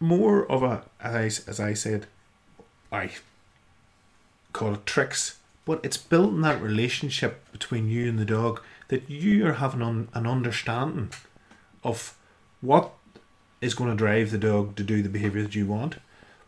[0.00, 1.14] more of a as
[1.46, 2.06] I, as I said.
[2.90, 3.10] I
[4.52, 9.46] call it tricks, but it's building that relationship between you and the dog that you
[9.46, 11.10] are having un- an understanding
[11.82, 12.14] of
[12.60, 12.92] what
[13.62, 15.96] is going to drive the dog to do the behavior that you want,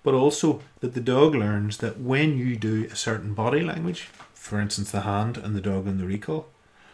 [0.04, 4.02] but also that the dog learns that when you do a certain body language,
[4.34, 6.46] for instance, the hand and the dog and the recall,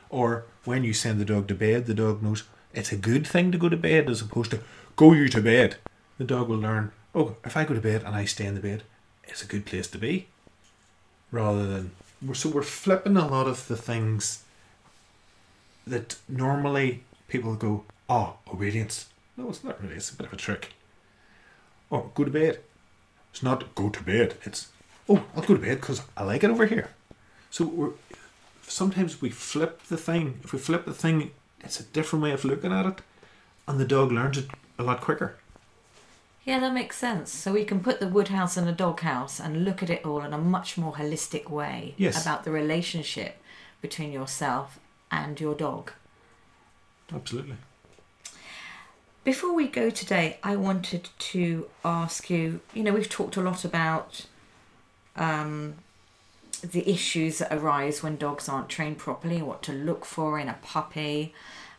[0.09, 3.53] or when you send the dog to bed, the dog knows it's a good thing
[3.53, 4.61] to go to bed as opposed to
[4.97, 5.77] go you to bed.
[6.17, 8.61] The dog will learn, oh, if I go to bed and I stay in the
[8.61, 8.85] bed,
[9.25, 10.29] it's a good place to be.
[11.33, 11.91] Rather than
[12.35, 14.45] so we're flipping a lot of the things
[15.87, 19.09] that normally people go, oh, obedience.
[19.37, 19.95] No, it's not really.
[19.95, 20.75] It's a bit of a trick.
[21.91, 22.61] Oh, go to bed.
[23.33, 24.35] It's not go to bed.
[24.45, 24.69] It's
[25.09, 26.91] oh, I'll go to bed because I like it over here.
[27.51, 27.91] So we're
[28.63, 30.41] sometimes we flip the thing.
[30.45, 33.01] If we flip the thing, it's a different way of looking at it,
[33.67, 35.37] and the dog learns it a lot quicker.
[36.45, 37.31] Yeah, that makes sense.
[37.33, 40.33] So we can put the woodhouse in a doghouse and look at it all in
[40.33, 42.23] a much more holistic way Yes.
[42.23, 43.37] about the relationship
[43.83, 44.79] between yourself
[45.11, 45.93] and your dog.
[47.13, 47.57] Absolutely.
[49.23, 53.67] Before we go today, I wanted to ask you you know, we've talked a lot
[53.67, 54.25] about
[55.15, 55.75] um,
[56.63, 60.59] the issues that arise when dogs aren't trained properly, what to look for in a
[60.63, 61.35] puppy,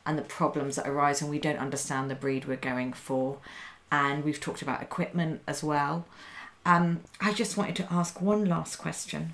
[0.05, 3.39] and the problems that arise when we don't understand the breed we're going for.
[3.91, 6.05] And we've talked about equipment as well.
[6.63, 9.33] Um, I just wanted to ask one last question.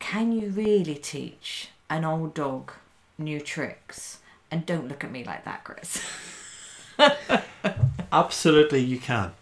[0.00, 2.72] Can you really teach an old dog
[3.18, 4.18] new tricks?
[4.50, 6.04] And don't look at me like that, Chris.
[8.12, 9.32] Absolutely, you can.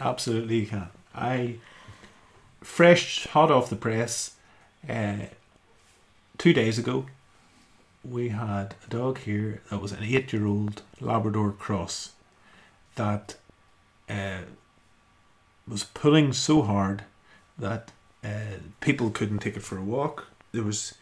[0.00, 0.88] Absolutely, you can.
[1.14, 1.56] I
[2.62, 4.34] fresh, hot off the press.
[4.88, 5.26] Uh,
[6.38, 7.06] two days ago,
[8.04, 12.12] we had a dog here that was an eight-year-old Labrador cross
[12.96, 13.36] that
[14.08, 14.42] uh,
[15.68, 17.04] was pulling so hard
[17.58, 17.90] that
[18.24, 20.26] uh, people couldn't take it for a walk.
[20.52, 20.94] There was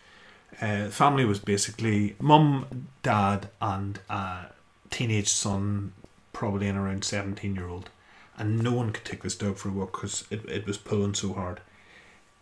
[0.61, 4.46] uh, family was basically mum, dad, and a
[4.91, 5.93] teenage son,
[6.32, 7.91] probably in around seventeen year old,
[8.36, 11.14] and no one could take this dog for a walk because it, it was pulling
[11.14, 11.61] so hard.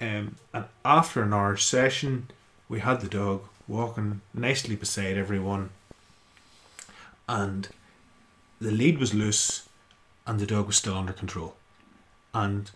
[0.01, 2.29] Um, and after an hour session,
[2.69, 5.71] we had the dog walking nicely beside everyone,
[7.29, 7.69] and
[8.61, 9.69] the lead was loose,
[10.27, 11.55] and the dog was still under control,
[12.33, 12.71] and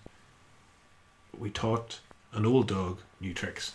[1.36, 2.00] we taught
[2.32, 3.72] an old dog new tricks.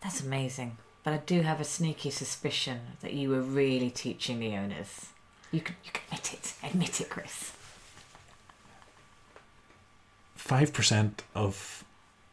[0.00, 0.78] That's amazing.
[1.02, 5.06] But I do have a sneaky suspicion that you were really teaching the owners.
[5.50, 6.52] You can, you can admit it.
[6.62, 7.52] Admit it, Chris.
[10.36, 11.84] Five percent of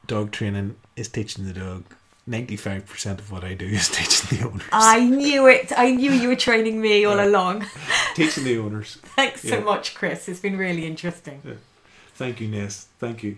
[0.05, 1.83] dog training is teaching the dog.
[2.25, 4.63] Ninety-five percent of what I do is teaching the owners.
[4.71, 5.71] I knew it.
[5.77, 7.25] I knew you were training me all Yeah.
[7.27, 7.65] along.
[8.15, 8.97] teaching the owners.
[9.15, 10.27] Thanks so much, Chris.
[10.27, 11.41] It's been really interesting.
[12.15, 12.87] Thank you, Ness.
[12.99, 13.37] Thank you.